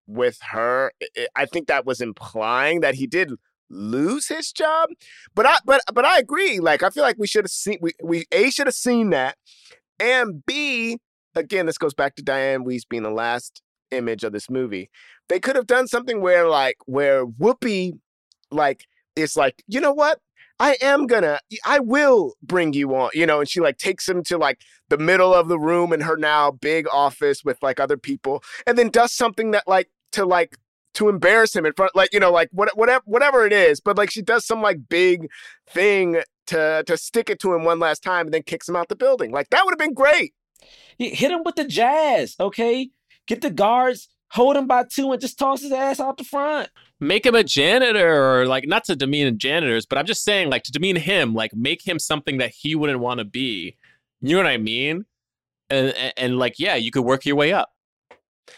[0.07, 0.93] with her,
[1.37, 3.33] I- think that was implying that he did
[3.71, 4.91] lose his job.
[5.35, 6.61] But I but but I agree.
[6.61, 9.37] Like I feel like we should have seen we we a should have seen that,
[10.01, 10.99] and b
[11.37, 14.91] again this goes back to Diane Wiest being the last image of this movie.
[15.29, 17.99] They could have done something where like where Whoopi
[18.51, 18.87] like
[19.17, 20.19] it's like you know what
[20.61, 24.23] I am gonna, I will bring you on, you know, and she like takes him
[24.25, 27.97] to like the middle of the room in her now big office with like other
[27.97, 30.59] people, and then does something that like to like
[30.95, 33.97] to embarrass him in front, like you know, like what, whatever, whatever it is, but
[33.97, 35.29] like she does some like big
[35.67, 38.89] thing to to stick it to him one last time, and then kicks him out
[38.89, 39.31] the building.
[39.31, 40.35] Like that would have been great.
[40.99, 42.91] Hit him with the jazz, okay?
[43.27, 46.69] Get the guards, hold him by two, and just toss his ass out the front.
[46.99, 50.63] make him a janitor or like not to demean janitors, but I'm just saying like
[50.65, 53.77] to demean him, like make him something that he wouldn't want to be.
[54.21, 55.07] You know what I mean?
[55.69, 57.71] And, and and like yeah, you could work your way up.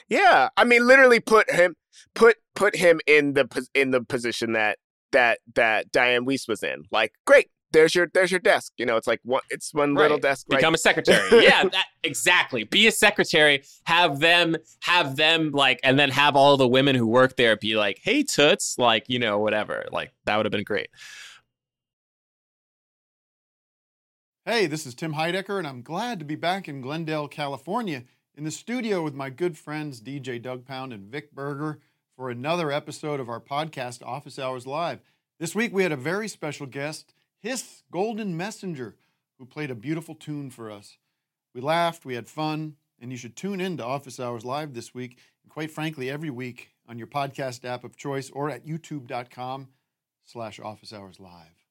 [0.09, 1.77] Yeah, I mean, literally put him
[2.15, 4.79] put put him in the in the position that
[5.13, 6.85] that that Diane Wiest was in.
[6.91, 8.73] Like, great, there's your there's your desk.
[8.79, 10.23] You know, it's like one it's one little Right.
[10.23, 10.47] desk.
[10.51, 10.59] Right?
[10.59, 11.29] Become a secretary.
[11.45, 12.65] yeah, that, exactly.
[12.65, 13.63] Be a secretary.
[13.85, 17.77] Have them have them like, and then have all the women who work there be
[17.77, 19.87] like, "Hey, toots," like you know, whatever.
[19.91, 20.89] Like that would have been great.
[24.45, 28.03] Hey, this is Tim Heidecker, and I'm glad to be back in Glendale, California,
[28.35, 31.79] in the studio with my good friends DJ Doug Pound and Vic Berger
[32.17, 35.01] for another episode of our podcast, Office Hours Live.
[35.39, 37.15] This week we had a very special guest.
[37.43, 38.95] Hiss Golden Messenger,
[39.37, 40.97] who played a beautiful tune for us.
[41.53, 44.95] We laughed, we had fun, and you should tune in to Office Hours Live this
[44.95, 49.69] week, and quite frankly, every week on your podcast app of choice or at youtube.com
[50.25, 51.62] slash office hours live.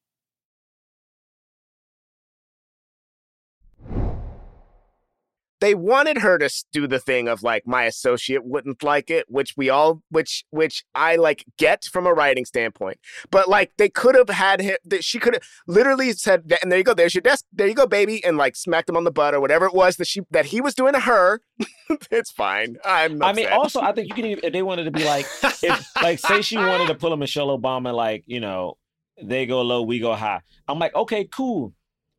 [5.62, 9.56] They wanted her to do the thing of like my associate wouldn't like it which
[9.56, 13.00] we all which which i like get from a writing standpoint
[13.30, 16.80] but like they could have had him that she could have literally said and there
[16.80, 19.12] you go there's your desk there you go baby and like smacked him on the
[19.12, 21.40] butt or whatever it was that she that he was doing to her
[22.12, 23.32] it's fine i'm not.
[23.32, 25.26] I mean, also, I think you can even if they wanted to be like,
[25.64, 28.78] if like say she wanted to pull a Michelle Obama, like you know,
[29.22, 30.42] they go low, we go high.
[30.68, 31.74] I'm like, okay, cool,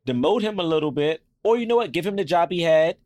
[0.07, 2.97] demote him a little bit, or you know what, give him the job he had,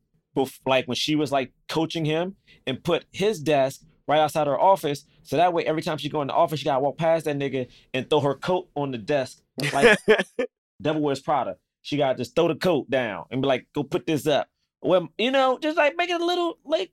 [0.66, 2.36] like when she was like coaching him,
[2.66, 6.22] and put his desk right outside her office, so that way every time she go
[6.22, 8.98] in the office, she gotta walk past that nigga and throw her coat on the
[8.98, 9.40] desk,
[9.74, 9.98] like
[10.82, 11.58] Devil Wears Prada.
[11.82, 14.48] She gotta just throw the coat down and be like, go put this up.
[14.82, 16.92] Well, you know, just like make it a little like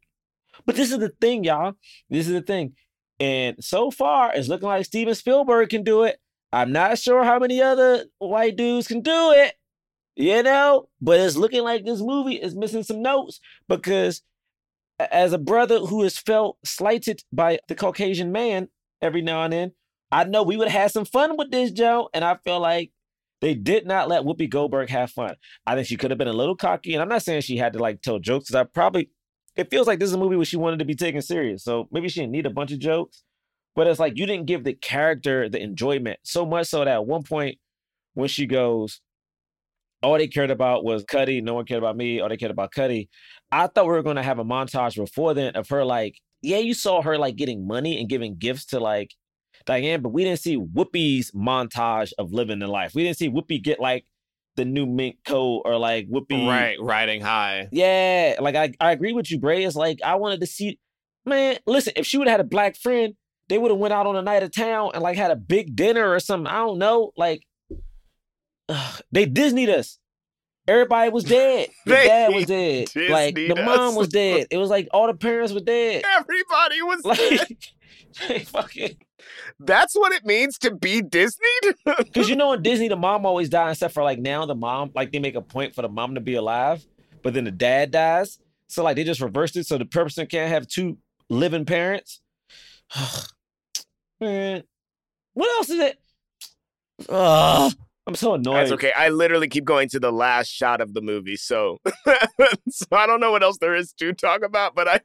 [0.66, 1.74] but this is the thing, y'all.
[2.09, 2.74] This is the thing.
[3.20, 6.18] And so far, it's looking like Steven Spielberg can do it.
[6.53, 9.55] I'm not sure how many other white dudes can do it,
[10.17, 14.23] you know, but it's looking like this movie is missing some notes because
[14.99, 18.69] as a brother who has felt slighted by the Caucasian man
[19.03, 19.73] every now and then,
[20.12, 22.09] I know we would have had some fun with this, Joe.
[22.15, 22.93] And I feel like
[23.41, 25.35] they did not let Whoopi Goldberg have fun.
[25.67, 26.95] I think she could have been a little cocky.
[26.95, 29.11] And I'm not saying she had to like tell jokes because I probably
[29.57, 31.65] it feels like this is a movie where she wanted to be taken serious.
[31.65, 33.23] So maybe she didn't need a bunch of jokes.
[33.77, 36.21] But it's like you didn't give the character the enjoyment.
[36.23, 37.59] So much so that at one point
[38.15, 39.01] when she goes,
[40.05, 41.41] all they cared about was Cutty.
[41.41, 42.21] No one cared about me.
[42.21, 43.09] All they cared about Cuddy.
[43.51, 46.59] I thought we were going to have a montage before then of her like, yeah,
[46.59, 49.11] you saw her like getting money and giving gifts to like
[49.67, 52.93] Diane, but we didn't see Whoopi's montage of living the life.
[52.95, 54.05] We didn't see Whoopi get like
[54.57, 57.69] the new mink coat or like Whoopi Right, riding high.
[57.73, 59.65] yeah, like I, I agree with you, Bray.
[59.65, 60.79] It's like I wanted to see,
[61.25, 61.57] man.
[61.67, 63.15] Listen, if she would have had a black friend,
[63.49, 65.75] they would have went out on a night of town and like had a big
[65.75, 66.47] dinner or something.
[66.47, 67.13] I don't know.
[67.17, 67.43] Like
[68.69, 69.99] ugh, they Disneyed us.
[70.67, 71.69] Everybody was dead.
[71.85, 72.89] The dad was dead.
[73.11, 74.47] Like the mom was dead.
[74.51, 76.03] It was like all the parents were dead.
[76.17, 77.59] everybody was Like
[78.29, 78.97] they fucking
[79.59, 83.49] that's what it means to be disneyed Because you know in Disney, the mom always
[83.49, 86.15] dies, except for like now the mom, like they make a point for the mom
[86.15, 86.85] to be alive,
[87.23, 88.39] but then the dad dies.
[88.69, 90.99] So like they just reversed it so the person can't have two
[91.29, 92.21] living parents.
[94.21, 94.62] Man,
[95.33, 95.99] what else is it?
[97.09, 97.73] Ugh,
[98.07, 98.57] I'm so annoyed.
[98.57, 98.93] That's okay.
[98.95, 101.79] I literally keep going to the last shot of the movie, so
[102.69, 104.75] so I don't know what else there is to talk about.
[104.75, 105.01] But I,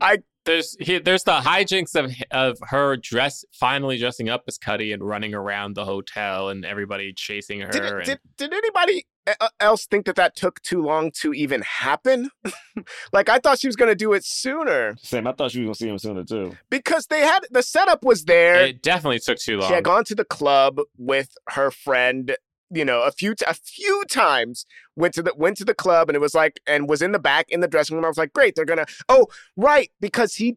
[0.00, 4.92] I There's he, there's the hijinks of of her dress finally dressing up as Cutty
[4.92, 7.70] and running around the hotel and everybody chasing her.
[7.70, 11.62] did, and, did did anybody uh, else think that that took too long to even
[11.62, 12.30] happen?
[13.12, 15.66] like I thought she was going to do it sooner Same, I thought she was
[15.66, 16.56] gonna see him sooner too.
[16.70, 18.66] because they had the setup was there.
[18.66, 19.68] it definitely took too long.
[19.68, 22.36] She had gone to the club with her friend,
[22.74, 24.66] you know, a few t- a few times.
[24.96, 27.18] Went to the went to the club and it was like and was in the
[27.18, 28.04] back in the dressing room.
[28.04, 28.86] I was like, great, they're gonna.
[29.08, 30.56] Oh, right, because he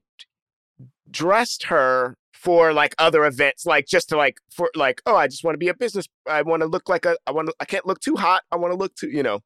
[1.09, 5.43] dressed her for like other events, like just to like for like, oh, I just
[5.43, 6.07] want to be a business.
[6.27, 7.17] I want to look like a.
[7.25, 7.55] I want to.
[7.59, 8.43] I can't look too hot.
[8.51, 9.41] I want to look too, you know.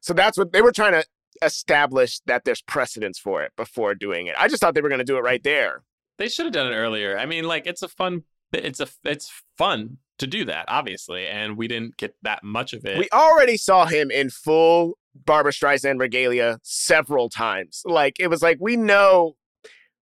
[0.00, 1.04] So that's what they were trying to
[1.42, 4.34] establish that there's precedence for it before doing it.
[4.38, 5.82] I just thought they were gonna do it right there.
[6.18, 7.18] They should have done it earlier.
[7.18, 8.24] I mean, like it's a fun.
[8.52, 12.84] It's a it's fun to do that, obviously, and we didn't get that much of
[12.86, 12.98] it.
[12.98, 17.82] We already saw him in full Barbra Streisand regalia several times.
[17.84, 19.36] Like it was like we know,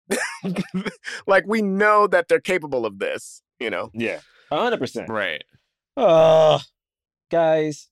[1.28, 3.42] like we know that they're capable of this.
[3.60, 4.20] You know, Yeah,
[4.52, 5.10] hundred percent.
[5.10, 5.44] right.
[6.00, 6.62] Oh,
[7.32, 7.90] guys,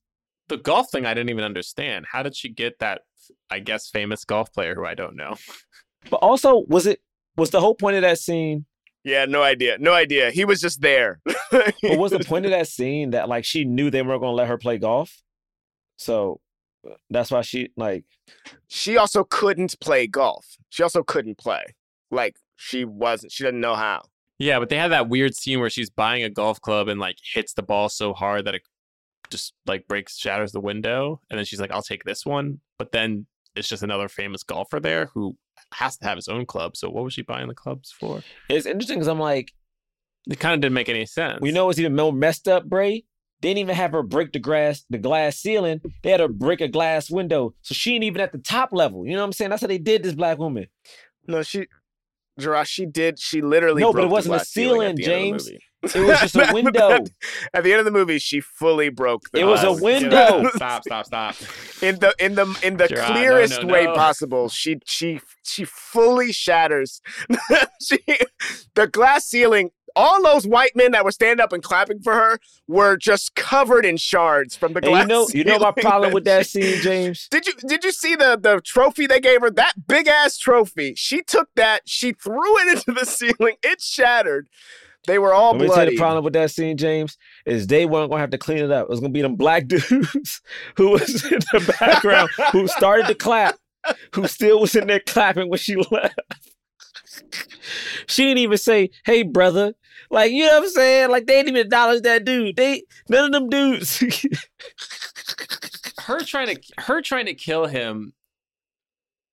[0.48, 2.06] The golf thing, I didn't even understand.
[2.12, 3.02] How did she get that?
[3.50, 5.34] I guess famous golf player who I don't know.
[6.08, 7.00] but also was it
[7.36, 8.64] was the whole point of that scene?
[9.06, 10.32] Yeah, no idea, no idea.
[10.32, 11.20] He was just there.
[11.52, 14.48] But was the point of that scene that like she knew they weren't gonna let
[14.48, 15.22] her play golf?
[15.96, 16.40] So
[16.84, 18.04] uh, that's why she like
[18.66, 20.56] she also couldn't play golf.
[20.70, 21.64] She also couldn't play.
[22.10, 23.30] Like she wasn't.
[23.30, 24.02] She didn't know how.
[24.38, 27.16] Yeah, but they had that weird scene where she's buying a golf club and like
[27.32, 28.62] hits the ball so hard that it
[29.30, 32.90] just like breaks, shatters the window, and then she's like, "I'll take this one." But
[32.90, 35.36] then it's just another famous golfer there who
[35.72, 36.76] has to have his own club.
[36.76, 38.22] So what was she buying the clubs for?
[38.48, 39.52] it's interesting because I'm like,
[40.28, 41.40] It kind of didn't make any sense.
[41.40, 43.04] We know it's even more messed up, Bray?
[43.42, 45.80] They didn't even have her break the grass, the glass ceiling.
[46.02, 47.54] They had her break a glass window.
[47.60, 49.06] So she ain't even at the top level.
[49.06, 49.50] You know what I'm saying?
[49.50, 50.66] That's how they did this black woman.
[51.26, 51.66] No, she.
[52.38, 53.18] Jerah, she did.
[53.18, 53.82] She literally.
[53.82, 55.50] No, but it wasn't a glass ceiling at ceiling, the the James.
[55.94, 55.98] Movie.
[56.00, 56.98] It was just a window.
[57.54, 59.30] At the end of the movie, she fully broke.
[59.32, 59.80] The It was a glass.
[59.80, 60.48] window.
[60.54, 61.36] Stop, stop, stop.
[61.82, 63.94] in the in the in the Jerah, no, clearest no, way no.
[63.94, 64.48] possible.
[64.48, 67.00] She she she fully shatters
[67.82, 67.98] she,
[68.74, 69.70] the glass ceiling.
[69.98, 73.86] All those white men that were standing up and clapping for her were just covered
[73.86, 75.02] in shards from the And glass.
[75.04, 77.28] you know, you know my ceiling problem with that scene, James.
[77.30, 79.50] Did you did you see the the trophy they gave her?
[79.50, 80.92] That big ass trophy.
[80.96, 81.82] She took that.
[81.86, 83.56] She threw it into the ceiling.
[83.62, 84.48] It shattered.
[85.06, 85.96] They were all Let me tell you bloody.
[85.96, 88.84] the problem with that scene, James, is they weren't gonna have to clean it up.
[88.84, 90.40] It was gonna be them black dudes
[90.76, 93.56] who was in the background who started to clap,
[94.14, 96.18] who still was in there clapping when she left.
[98.06, 99.74] She didn't even say, "Hey, brother."
[100.10, 101.10] Like you know what I'm saying?
[101.10, 102.56] Like they didn't even acknowledge that dude.
[102.56, 103.98] They none of them dudes.
[106.00, 108.12] her trying to her trying to kill him.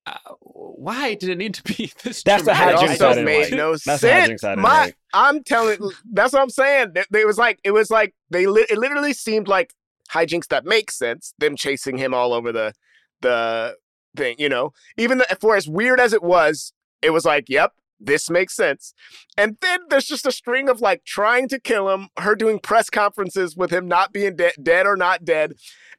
[0.06, 2.22] Uh, why did it need to be this?
[2.22, 2.74] That's the dramatic?
[2.74, 3.52] It hijinks I also didn't made like.
[3.52, 4.44] no That's the sense.
[4.44, 4.96] I didn't My, like.
[5.14, 5.78] I'm telling.
[6.12, 6.92] That's what I'm saying.
[6.94, 8.46] It, it was like it was like they.
[8.46, 9.72] Li- it literally seemed like
[10.10, 11.34] hijinks that make sense.
[11.38, 12.74] Them chasing him all over the
[13.22, 13.76] the
[14.16, 14.36] thing.
[14.38, 18.28] You know, even the, for as weird as it was, it was like, yep, this
[18.28, 18.92] makes sense.
[19.38, 22.90] And then there's just a string of like trying to kill him, her doing press
[22.90, 25.54] conferences with him not being de- dead or not dead,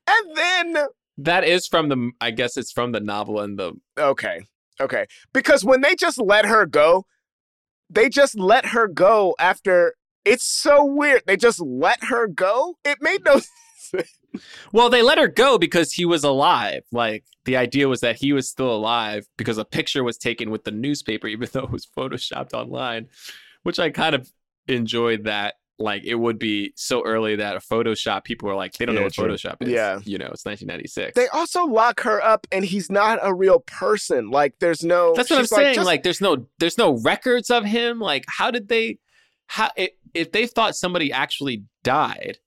[0.08, 0.86] and then
[1.18, 2.12] That is from the.
[2.20, 3.74] I guess it's from the novel and the.
[3.98, 4.42] Okay.
[4.80, 5.06] Okay.
[5.34, 7.06] Because when they just let her go,
[7.90, 9.94] they just let her go after
[10.26, 11.22] it's so weird.
[11.28, 12.78] They just let her go.
[12.84, 14.12] It made no sense.
[14.74, 16.84] Well, they let her go because he was alive.
[16.92, 20.66] Like the idea was that he was still alive because a picture was taken with
[20.66, 23.08] the newspaper, even though it was photoshopped online,
[23.64, 24.30] which I kind of
[24.68, 25.24] enjoyed.
[25.24, 28.96] That like it would be so early that a Photoshop people were like they don't
[28.96, 29.28] know what true.
[29.28, 29.70] Photoshop is.
[29.70, 30.00] Yeah.
[30.06, 31.16] you know, it's 1996.
[31.16, 34.30] They also lock her up and he's not a real person.
[34.32, 35.76] Like there's no That's what I'm she's like, saying.
[35.76, 38.00] just- Like, there's no there's no records of him.
[38.00, 39.00] Like, how did they?
[39.48, 42.40] How if, if they thought somebody actually died?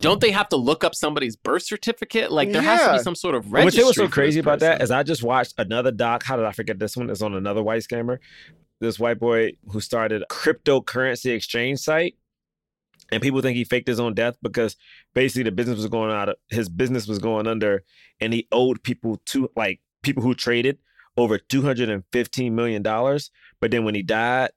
[0.00, 2.30] Don't they have to look up somebody's birth certificate?
[2.30, 3.82] Like, there has to be some sort of But registry.
[3.82, 6.22] What's was so crazy about that is I just watched another doc.
[6.22, 7.10] How did I forget this one?
[7.10, 8.18] It's on another white scammer.
[8.80, 12.16] This white boy who started a cryptocurrency exchange site.
[13.10, 14.76] And people think he faked his own death because
[15.14, 17.82] basically the business was going out of his business was going under
[18.20, 20.78] and he owed people to like people who traded
[21.16, 22.82] over $215 million.
[22.82, 24.50] But then when he died,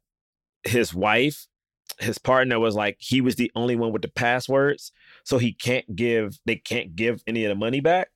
[0.63, 1.47] his wife,
[1.99, 4.91] his partner was like, he was the only one with the passwords.
[5.23, 8.09] So he can't give, they can't give any of the money back.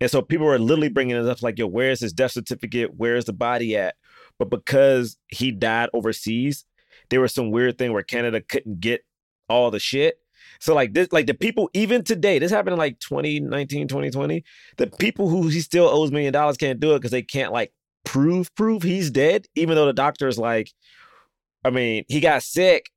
[0.00, 2.92] And so people were literally bringing it up like, yo, where's his death certificate?
[2.96, 3.96] Where's the body at?
[4.38, 6.64] But because he died overseas,
[7.10, 9.04] there was some weird thing where Canada couldn't get
[9.48, 10.20] all the shit.
[10.60, 14.44] So like this, like the people, even today, this happened in like 2019, 2020.
[14.76, 17.72] The people who he still owes million dollars can't do it because they can't like
[18.04, 20.72] prove, prove he's dead, even though the doctor's like,
[21.64, 22.90] I mean, he got sick,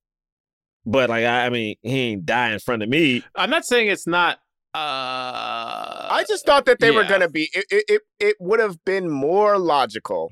[0.86, 3.24] but like, I, I mean, he ain't die in front of me.
[3.36, 4.38] I'm not saying it's not.
[4.74, 8.78] Uh, I just thought that they were gonna be it it, it, it would have
[8.86, 10.32] been more logical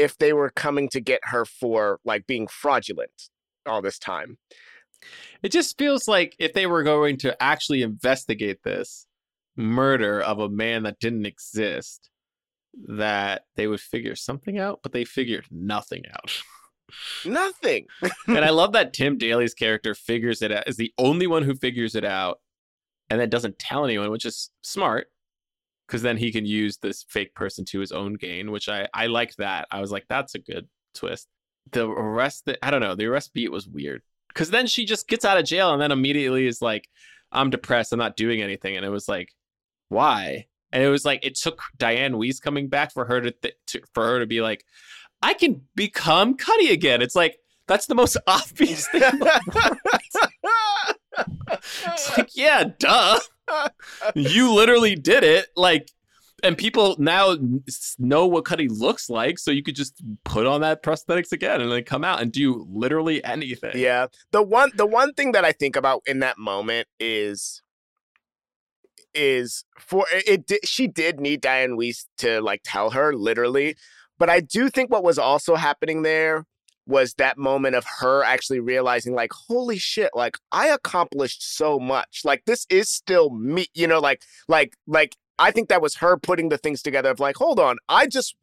[0.00, 3.28] if they were coming to get her for like being fraudulent
[3.66, 4.38] all this time.
[5.42, 9.06] It just feels like if they were going to actually investigate this
[9.56, 12.10] murder of a man that didn't exist,
[12.74, 16.42] that they would figure something out, but they figured nothing out.
[17.24, 17.86] Nothing.
[18.26, 21.54] and I love that Tim Daly's character figures it out, is the only one who
[21.54, 22.40] figures it out
[23.08, 25.06] and then doesn't tell anyone, which is smart
[25.90, 29.08] because then he can use this fake person to his own gain, which I, I
[29.08, 29.66] liked that.
[29.72, 31.26] I was like, that's a good twist.
[31.72, 35.24] The arrest, I don't know, the arrest beat was weird because then she just gets
[35.24, 36.88] out of jail and then immediately is like,
[37.32, 38.76] I'm depressed, I'm not doing anything.
[38.76, 39.30] And it was like,
[39.88, 40.46] why?
[40.70, 43.80] And it was like, it took Dianne Wiest coming back for her to, th- to
[43.92, 44.64] for her to be like,
[45.20, 47.02] I can become Cutty again.
[47.02, 47.36] It's like,
[47.66, 49.02] that's the most obvious thing.
[51.82, 53.18] it's like, yeah, duh.
[54.14, 55.46] You literally did it.
[55.56, 55.90] Like,
[56.42, 57.36] and people now
[57.98, 61.70] know what Cutty looks like, so you could just put on that prosthetics again and
[61.70, 63.72] then come out and do literally anything.
[63.74, 64.06] Yeah.
[64.30, 67.62] The one the one thing that I think about in that moment is
[69.14, 73.76] is for it, it she did need Dianne Wiest to like tell her literally,
[74.18, 76.46] but I do think what was also happening there
[76.90, 82.22] was that moment of her actually realizing like holy shit like I accomplished so much.
[82.24, 86.18] Like this is still me you know like like like I think that was her
[86.18, 88.34] putting the things together of like hold on I just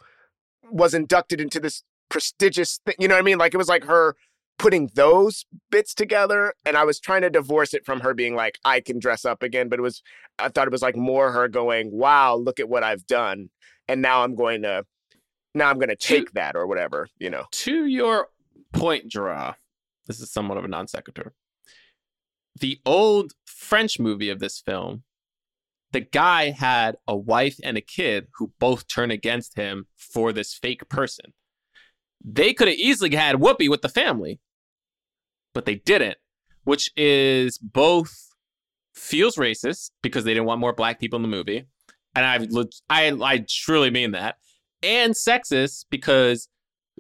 [0.72, 3.38] was inducted into this prestigious thing you know what I mean?
[3.38, 4.16] Like it was like her
[4.58, 8.58] putting those bits together and I was trying to divorce it from her being like
[8.66, 10.02] I can dress up again but it was
[10.40, 13.50] I thought it was like more her going wow look at what I've done
[13.88, 14.86] and now I'm going to
[15.54, 17.46] now I'm going to take that or whatever you know?
[17.52, 18.30] To your
[18.80, 19.56] point, Draw,
[20.08, 21.34] This is somewhat of a non sequitur.
[22.60, 25.04] The old French movie of this film,
[25.92, 30.54] the guy had a wife and a kid who both turn against him for this
[30.54, 31.34] fake person.
[32.24, 34.40] They could have easily had Whoopi with the family,
[35.54, 36.18] but they didn't,
[36.64, 38.30] which is both
[38.96, 41.68] feels racist because they didn't want more black people in the movie,
[42.16, 44.38] and I I I truly mean that,
[44.82, 46.50] and sexist because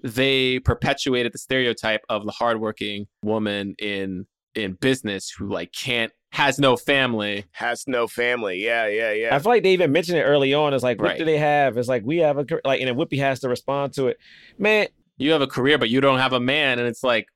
[0.04, 4.26] they perpetuated the stereotype of the hardworking woman in
[4.56, 7.46] in business who like can't has no family.
[7.52, 8.64] Has no family.
[8.64, 9.36] Yeah, yeah, yeah.
[9.36, 10.74] I feel like they even mentioned it early on.
[10.74, 11.18] It's like, what Right.
[11.20, 11.78] do they have?
[11.78, 14.18] It's like we have a car- like, and then Whoopi has to respond to it.
[14.58, 14.88] Man,
[15.18, 17.28] You have a career, but you don't have a man, and it's like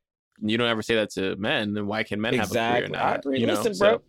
[0.42, 1.74] you don't ever say that to men.
[1.74, 2.88] Then why can men have a Exactly.
[2.90, 3.06] career now?
[3.08, 3.40] I agree.
[3.40, 4.02] You know, Listen, so bro.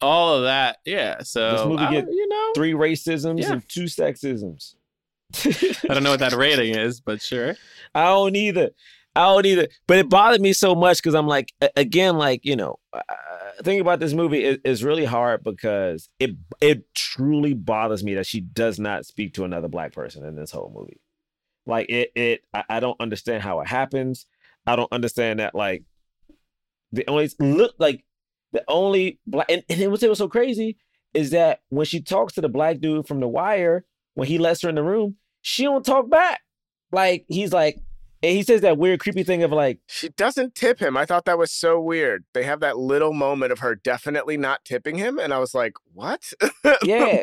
[0.00, 1.22] all of that, yeah.
[1.22, 3.52] So this movie I, get you know, three racisms Yeah.
[3.52, 4.74] and two sexisms.
[5.90, 7.56] I don't know what that rating is, but sure.
[7.94, 8.70] I don't either.
[9.14, 9.68] I don't either.
[9.86, 13.02] But it bothered me so much because I'm like, again, like you know, uh,
[13.62, 18.26] thinking about this movie is, is really hard because it it truly bothers me that
[18.26, 21.00] she does not speak to another black person in this whole movie.
[21.66, 24.26] Like it, it I, I don't understand how it happens.
[24.66, 25.54] I don't understand that.
[25.54, 25.84] Like
[26.92, 28.04] the only look like
[28.52, 30.76] the only black and, and it was it was so crazy
[31.14, 33.84] is that when she talks to the black dude from the wire
[34.14, 35.16] when he lets her in the room,
[35.46, 36.40] she don't talk back.
[36.90, 37.78] Like he's like,
[38.20, 40.96] and he says that weird, creepy thing of like, She doesn't tip him.
[40.96, 42.24] I thought that was so weird.
[42.34, 45.74] They have that little moment of her definitely not tipping him, and I was like,
[45.92, 46.32] "What?"
[46.82, 47.22] yeah.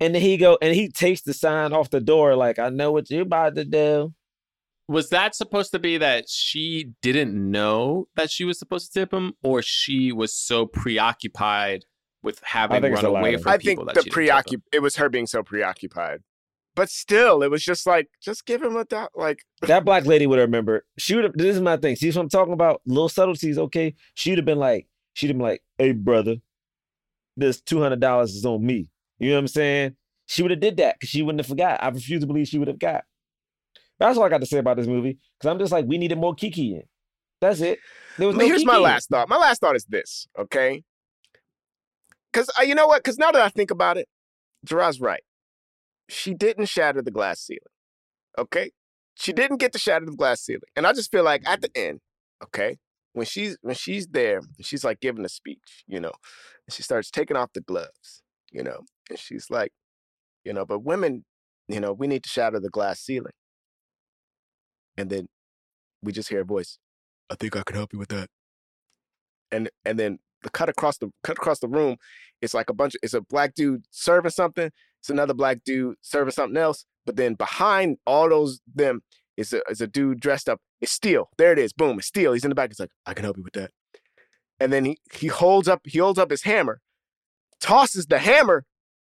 [0.00, 2.90] and then he go and he takes the sign off the door, like, I know
[2.90, 4.12] what you're about to do.
[4.88, 9.14] Was that supposed to be that she didn't know that she was supposed to tip
[9.14, 11.84] him, or she was so preoccupied
[12.24, 13.38] with having run away latter.
[13.38, 14.50] from I think people that the she didn't tip him?
[14.50, 14.62] preoccup.
[14.72, 16.22] It was her being so preoccupied,
[16.74, 19.40] but still, it was just like, just give him a do- like.
[19.66, 20.82] That black lady would have remembered.
[20.98, 21.96] She would have this is my thing.
[21.96, 22.80] See what I'm talking about?
[22.86, 23.94] Little subtleties, okay?
[24.14, 26.36] She'd have been like, she'd have been like, hey brother,
[27.36, 28.88] this two hundred dollars is on me.
[29.18, 29.96] You know what I'm saying?
[30.26, 31.82] She would have did that because she wouldn't have forgot.
[31.82, 33.04] I refuse to believe she would have got.
[33.98, 35.18] That's all I got to say about this movie.
[35.38, 36.82] Because I'm just like, we needed more Kiki in.
[37.40, 37.78] That's it.
[38.18, 38.82] There was no Here's my Kiki in.
[38.82, 39.28] last thought.
[39.28, 40.82] My last thought is this, okay?
[42.32, 43.02] Because uh, you know what?
[43.02, 44.08] Because now that I think about it,
[44.64, 45.22] Jerah's right.
[46.12, 47.60] She didn't shatter the glass ceiling,
[48.38, 48.70] okay?
[49.14, 51.70] She didn't get to shatter the glass ceiling, and I just feel like at the
[51.74, 52.00] end,
[52.44, 52.76] okay,
[53.12, 56.12] when she's when she's there, she's like giving a speech, you know,
[56.66, 59.72] and she starts taking off the gloves, you know, and she's like,
[60.44, 61.24] you know, but women,
[61.68, 63.32] you know, we need to shatter the glass ceiling,
[64.96, 65.28] and then
[66.02, 66.78] we just hear a voice.
[67.30, 68.28] I think I can help you with that.
[69.50, 71.96] And and then the cut across the cut across the room,
[72.40, 74.70] it's like a bunch of it's a black dude serving something,
[75.02, 79.02] it's another black dude serving something else, but then behind all those them
[79.36, 80.60] is a is a dude dressed up.
[80.80, 81.28] It's steel.
[81.38, 81.72] There it is.
[81.72, 82.32] Boom, it's steel.
[82.32, 82.70] He's in the back.
[82.70, 83.72] He's like, I can help you with that.
[84.60, 86.80] And then he he holds up he holds up his hammer,
[87.60, 88.64] tosses the hammer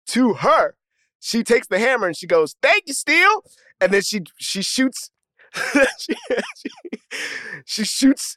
[0.08, 0.76] to her.
[1.18, 3.42] She takes the hammer and she goes, "Thank you, Steel."
[3.80, 5.10] And then she she shoots
[5.98, 7.00] she, she,
[7.64, 8.36] she shoots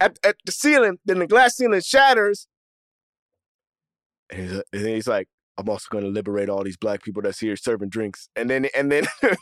[0.00, 2.48] at, at the ceiling, then the glass ceiling shatters.
[4.30, 5.28] And he's, and he's like,
[5.58, 8.28] I'm also gonna liberate all these black people that's here serving drinks.
[8.36, 9.04] And then and then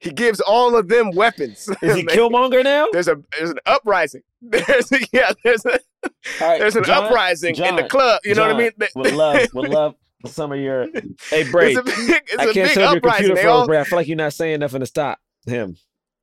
[0.00, 1.68] he gives all of them weapons.
[1.82, 2.86] Is he Killmonger now?
[2.92, 4.22] There's a there's an uprising.
[4.42, 8.20] There's a, yeah, there's a All right, there's an John- uprising in the club.
[8.24, 8.70] You know what I mean?
[8.76, 9.94] They- Would love, would love
[10.26, 10.86] some of your.
[11.30, 13.42] Hey, Bray, It's a big, it's I a can't big tell if your computer They
[13.42, 13.80] froze, all Bray.
[13.80, 15.76] I feel like you're not saying nothing to stop him.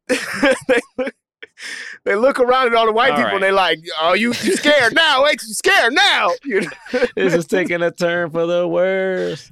[0.08, 1.14] they, look,
[2.06, 3.36] they look around at all the white All people right.
[3.36, 5.24] and they like, oh, you, you scared now?
[5.24, 6.32] Wait, you scared now?
[6.44, 6.70] You know?
[7.16, 9.52] This is taking a turn for the worse.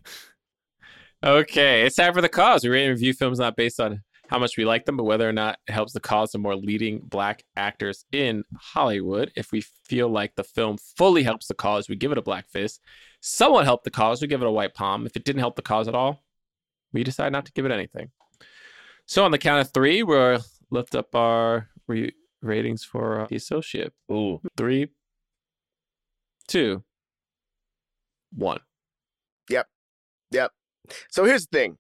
[1.23, 2.63] Okay, it's time for the cause.
[2.63, 5.27] We rate and review films not based on how much we like them, but whether
[5.27, 9.31] or not it helps the cause of more leading black actors in Hollywood.
[9.35, 12.47] If we feel like the film fully helps the cause, we give it a black
[12.49, 12.81] fist.
[13.19, 15.05] Somewhat helped the cause, we give it a white palm.
[15.05, 16.23] If it didn't help the cause at all,
[16.93, 18.09] we decide not to give it anything.
[19.05, 20.39] So on the count of three, we'll
[20.69, 23.93] lift up our re- ratings for uh, the associate.
[24.11, 24.39] Ooh.
[24.57, 24.87] Three,
[26.47, 26.83] two,
[28.33, 28.59] one.
[29.49, 29.67] Yep.
[30.31, 30.51] Yep.
[31.09, 31.77] So here's the thing.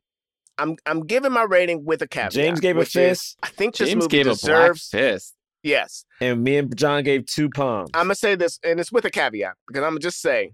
[0.57, 2.33] I'm I'm giving my rating with a caveat.
[2.33, 4.89] James gave a which is, fist, I think this James movie gave a black deserves.
[4.89, 5.35] fist.
[5.63, 6.05] yes.
[6.19, 7.89] and me and John gave two palms.
[7.93, 10.53] I'm gonna say this, and it's with a caveat because I'm gonna just say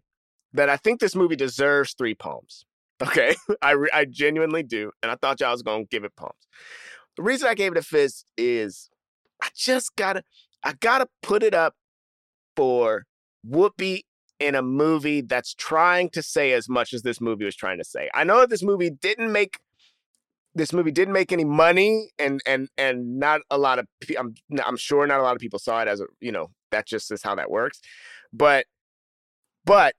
[0.53, 2.65] that I think this movie deserves three palms.
[3.01, 6.47] Okay, I re- I genuinely do, and I thought y'all was gonna give it palms.
[7.17, 8.89] The reason I gave it a fist is
[9.47, 10.23] I just gotta
[10.63, 11.73] I gotta put it up
[12.55, 13.05] for
[13.49, 14.01] Whoopi
[14.39, 17.83] in a movie that's trying to say as much as this movie was trying to
[17.83, 18.09] say.
[18.13, 19.57] I know that this movie didn't make
[20.53, 23.87] this movie didn't make any money, and and and not a lot of
[24.19, 26.85] I'm I'm sure not a lot of people saw it as a you know that
[26.85, 27.79] just is how that works,
[28.33, 28.65] but
[29.65, 29.95] but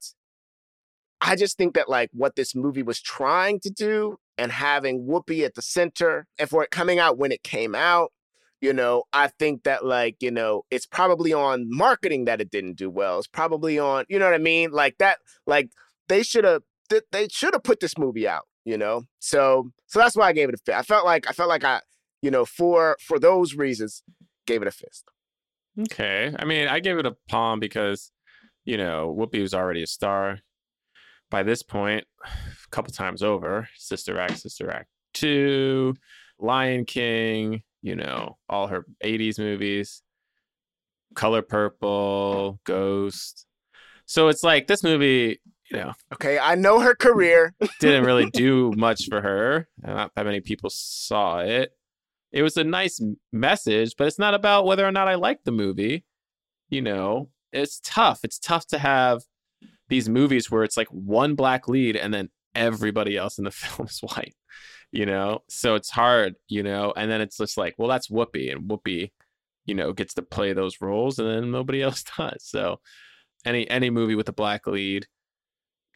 [1.21, 5.45] I just think that like what this movie was trying to do and having Whoopi
[5.45, 8.13] at the center and for it coming out when it came out,
[8.61, 12.77] you know, I think that like, you know, it's probably on marketing that it didn't
[12.77, 13.19] do well.
[13.19, 14.71] It's probably on, you know what I mean?
[14.71, 15.71] Like that, like
[16.09, 19.03] they should have th- they should have put this movie out, you know?
[19.21, 20.79] So so that's why I gave it a fist.
[20.79, 21.81] I felt like I felt like I,
[22.21, 24.03] you know, for for those reasons,
[24.47, 25.05] gave it a fist.
[25.81, 26.35] Okay.
[26.37, 28.11] I mean, I gave it a palm because,
[28.65, 30.41] you know, Whoopi was already a star
[31.31, 32.29] by this point, a
[32.71, 33.69] couple times over.
[33.77, 35.95] Sister Act, Sister Act 2,
[36.41, 40.03] Lion King, you know, all her 80s movies,
[41.15, 43.47] Color Purple, Ghost.
[44.07, 45.41] So it's like this movie,
[45.71, 47.55] you know, Okay, I know her career.
[47.81, 49.69] didn't really do much for her.
[49.83, 51.73] Not that many people saw it.
[52.33, 53.01] It was a nice
[53.33, 56.05] message, but it's not about whether or not I like the movie.
[56.69, 58.21] You know, it's tough.
[58.23, 59.23] It's tough to have
[59.89, 63.89] these movies where it's like one black lead and then everybody else in the film
[63.89, 64.35] is white.
[64.91, 66.35] You know, so it's hard.
[66.49, 69.11] You know, and then it's just like, well, that's Whoopi, and Whoopi,
[69.67, 72.45] you know, gets to play those roles, and then nobody else does.
[72.45, 72.81] So,
[73.45, 75.07] any any movie with a black lead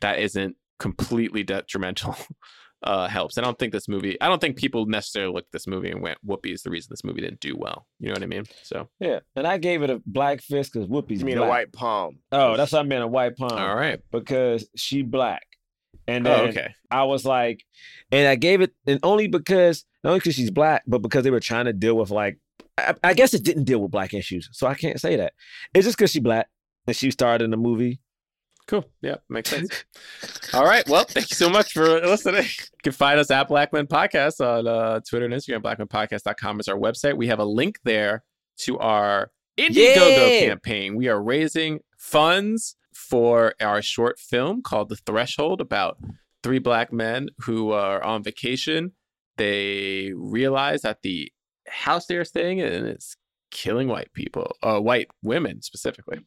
[0.00, 2.16] that isn't completely detrimental
[2.82, 3.38] uh helps.
[3.38, 6.02] I don't think this movie I don't think people necessarily looked at this movie and
[6.02, 7.86] went, Whoopi is the reason this movie didn't do well.
[8.00, 8.44] You know what I mean?
[8.64, 11.46] So Yeah, and I gave it a black fist because Whoopi's You mean black.
[11.46, 12.18] a white palm?
[12.32, 13.52] Oh, that's what I meant a white palm.
[13.52, 14.00] all right.
[14.10, 15.46] because she black.
[16.12, 16.74] And Oh, okay.
[16.90, 17.64] I was like,
[18.10, 21.30] and I gave it, and only because not only because she's black, but because they
[21.30, 22.38] were trying to deal with like,
[22.78, 25.32] I, I guess it didn't deal with black issues, so I can't say that.
[25.74, 26.48] It's just because she black
[26.86, 28.00] and she starred in the movie.
[28.68, 28.84] Cool.
[29.00, 29.84] Yeah, makes sense.
[30.54, 30.88] All right.
[30.88, 32.44] Well, thank you so much for listening.
[32.72, 35.62] You can find us at Black Men Podcast on uh, Twitter and Instagram.
[35.62, 37.16] BlackMenPodcast.com is our website.
[37.16, 38.24] We have a link there
[38.62, 40.46] to our Indiegogo Yeah.
[40.48, 40.96] campaign.
[40.96, 42.74] We are raising funds
[43.08, 45.98] for our short film called The Threshold about
[46.42, 48.92] three black men who are on vacation.
[49.36, 51.32] They realize that the
[51.68, 53.16] house they're staying in is
[53.50, 56.20] killing white people, uh, white women specifically.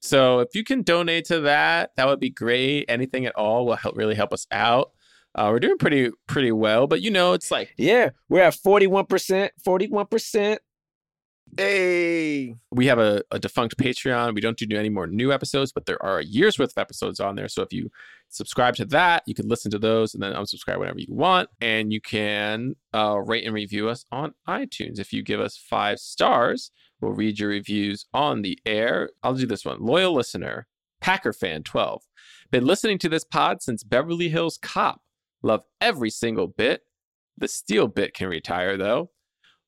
[0.00, 2.84] So if you can donate to that, that would be great.
[2.88, 4.92] Anything at all will help really help us out.
[5.34, 8.86] Uh, we're doing pretty pretty well, but you know, it's like Yeah, we're at forty
[8.86, 10.60] one percent, forty one percent.
[11.58, 14.34] Hey, we have a, a defunct Patreon.
[14.34, 17.18] We don't do any more new episodes, but there are a year's worth of episodes
[17.18, 17.48] on there.
[17.48, 17.90] So if you
[18.28, 21.48] subscribe to that, you can listen to those and then unsubscribe whenever you want.
[21.62, 24.98] And you can uh, rate and review us on iTunes.
[24.98, 29.08] If you give us five stars, we'll read your reviews on the air.
[29.22, 29.78] I'll do this one.
[29.80, 30.66] Loyal listener,
[31.00, 32.02] Packer fan 12.
[32.50, 35.00] Been listening to this pod since Beverly Hills Cop.
[35.42, 36.82] Love every single bit.
[37.38, 39.10] The steel bit can retire though.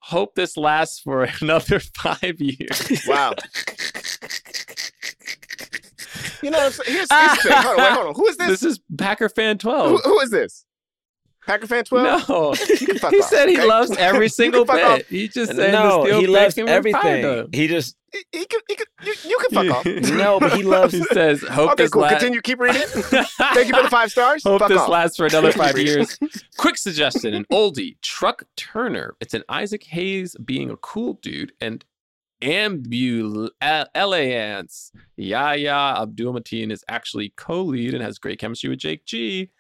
[0.01, 3.03] Hope this lasts for another five years.
[3.07, 3.35] wow.
[6.43, 7.53] You know, here's, here's the thing.
[7.57, 8.15] Hold on, wait, hold on.
[8.15, 8.49] Who is this?
[8.49, 10.01] This is Packer fan who, 12.
[10.05, 10.65] who is this?
[11.49, 12.29] Packer fan twelve?
[12.29, 13.67] No, You can fuck he off, said he okay?
[13.67, 15.07] loves every single can fuck bit.
[15.07, 17.49] He just said no, the steel he loves everything.
[17.53, 19.87] He just He, he could, he could, you, you can fuck off.
[20.13, 20.93] no, but he loves.
[20.93, 22.03] He says, "Hope Okay, this cool.
[22.03, 22.43] la- Continue.
[22.43, 22.83] Keep reading.
[22.87, 24.45] Thank you for the five stars.
[24.45, 24.89] Hope fuck this off.
[24.91, 26.19] lasts for another five years.
[26.59, 29.17] Quick suggestion: an oldie, Truck Turner.
[29.21, 31.83] It's an Isaac Hayes being a cool dude and
[32.43, 33.51] ambul
[34.13, 34.93] Ants.
[35.17, 39.51] Yahya Abdul Mateen is actually co-lead and has great chemistry with Jake G.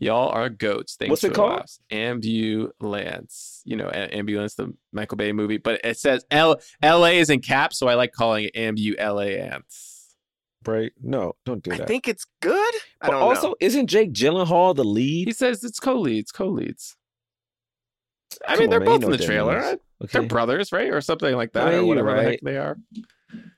[0.00, 0.94] Y'all are goats.
[0.96, 1.52] Thanks What's for it the called?
[1.58, 1.80] laughs.
[1.90, 3.62] Ambulance.
[3.64, 7.30] You know, A- Ambulance, the Michael Bay movie, but it says L L A is
[7.30, 10.16] in caps, so I like calling it Ambulance.
[10.66, 10.92] Right?
[11.02, 11.82] No, don't do that.
[11.82, 12.74] I think it's good.
[13.00, 13.56] I But don't also, know.
[13.60, 15.28] isn't Jake Gyllenhaal the lead?
[15.28, 16.96] He says it's co-leads, co-leads.
[18.46, 19.56] I Come mean, on, they're man, both in the trailer.
[19.56, 19.78] right?
[20.02, 20.18] Okay.
[20.18, 22.40] They're brothers, right, or something like that, I that, mean, or you're whatever the heck
[22.42, 22.76] they are.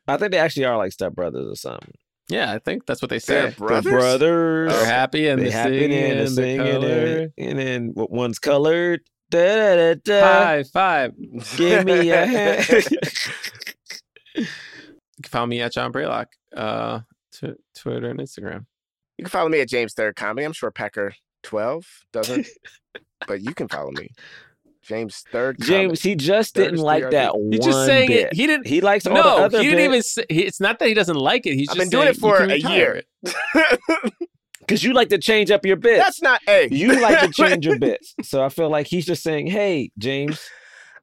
[0.07, 1.95] I think they actually are like stepbrothers or something.
[2.31, 3.85] Yeah, I think that's what they They're brothers.
[3.85, 4.73] They're brothers.
[4.73, 7.93] They're happy and they they happen sing and and they they sing and, and then
[7.94, 9.01] one's colored.
[9.31, 10.20] Da, da, da, da.
[10.20, 11.12] High five.
[11.57, 12.66] Give me a hand.
[14.35, 14.47] You
[15.23, 16.27] can follow me at John Braylock,
[16.57, 17.01] uh,
[17.32, 18.66] t- Twitter and Instagram.
[19.19, 20.44] You can follow me at James Third Comedy.
[20.44, 21.12] I'm sure Packer
[21.43, 22.47] twelve doesn't,
[23.27, 24.11] but you can follow me,
[24.82, 25.59] James Third.
[25.59, 25.73] Comedy.
[25.73, 27.11] James, he just Third didn't like PRD.
[27.12, 28.27] that He's one just saying bit.
[28.27, 28.35] it.
[28.35, 28.66] He didn't.
[28.66, 30.02] He likes all the no, other he didn't even.
[30.02, 31.55] Say, he, it's not that he doesn't like it.
[31.55, 33.02] He's I've just been doing it for a year.
[34.61, 36.02] Because you like to change up your bits.
[36.05, 36.69] That's not a.
[36.70, 38.15] you like to change your bits.
[38.23, 40.40] So I feel like he's just saying, hey, James,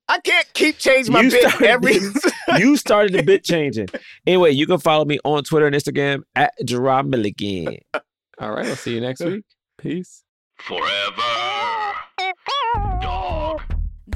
[0.09, 1.99] I can't keep changing my You bit started every.
[2.57, 3.89] you started the bit changing.
[4.25, 7.77] Anyway, you can follow me on Twitter and Instagram at Jerah Milligan.
[8.39, 9.43] All right, I'll see you next week.
[9.77, 10.23] Peace.
[10.57, 11.21] Forever.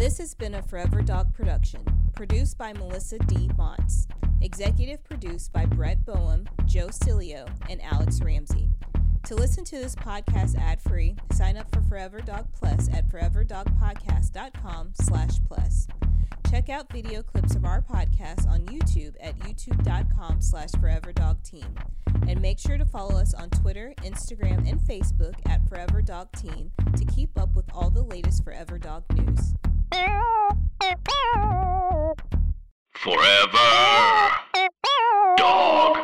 [0.02, 1.82] This has been a Forever Dog production,
[2.16, 3.52] produced by Melisa D.
[3.56, 4.08] Monts,
[4.42, 8.72] executive produced by Brett Boham, Joe Cilio, and Alex Ramsey.
[9.26, 15.34] To listen to this podcast ad-free, sign up for Forever Dog Plus at foreverdogpodcast.com slash
[15.48, 15.88] plus.
[16.50, 21.78] Check out video clips of our podcast on YouTube at youtube.com slash foreverdogteam.
[22.28, 26.72] And make sure to follow us on Twitter, Instagram, and Facebook at Forever Dog Team
[26.98, 29.54] to keep up with all the latest Forever Dog news.
[33.02, 34.32] Forever.
[35.38, 35.98] Dog.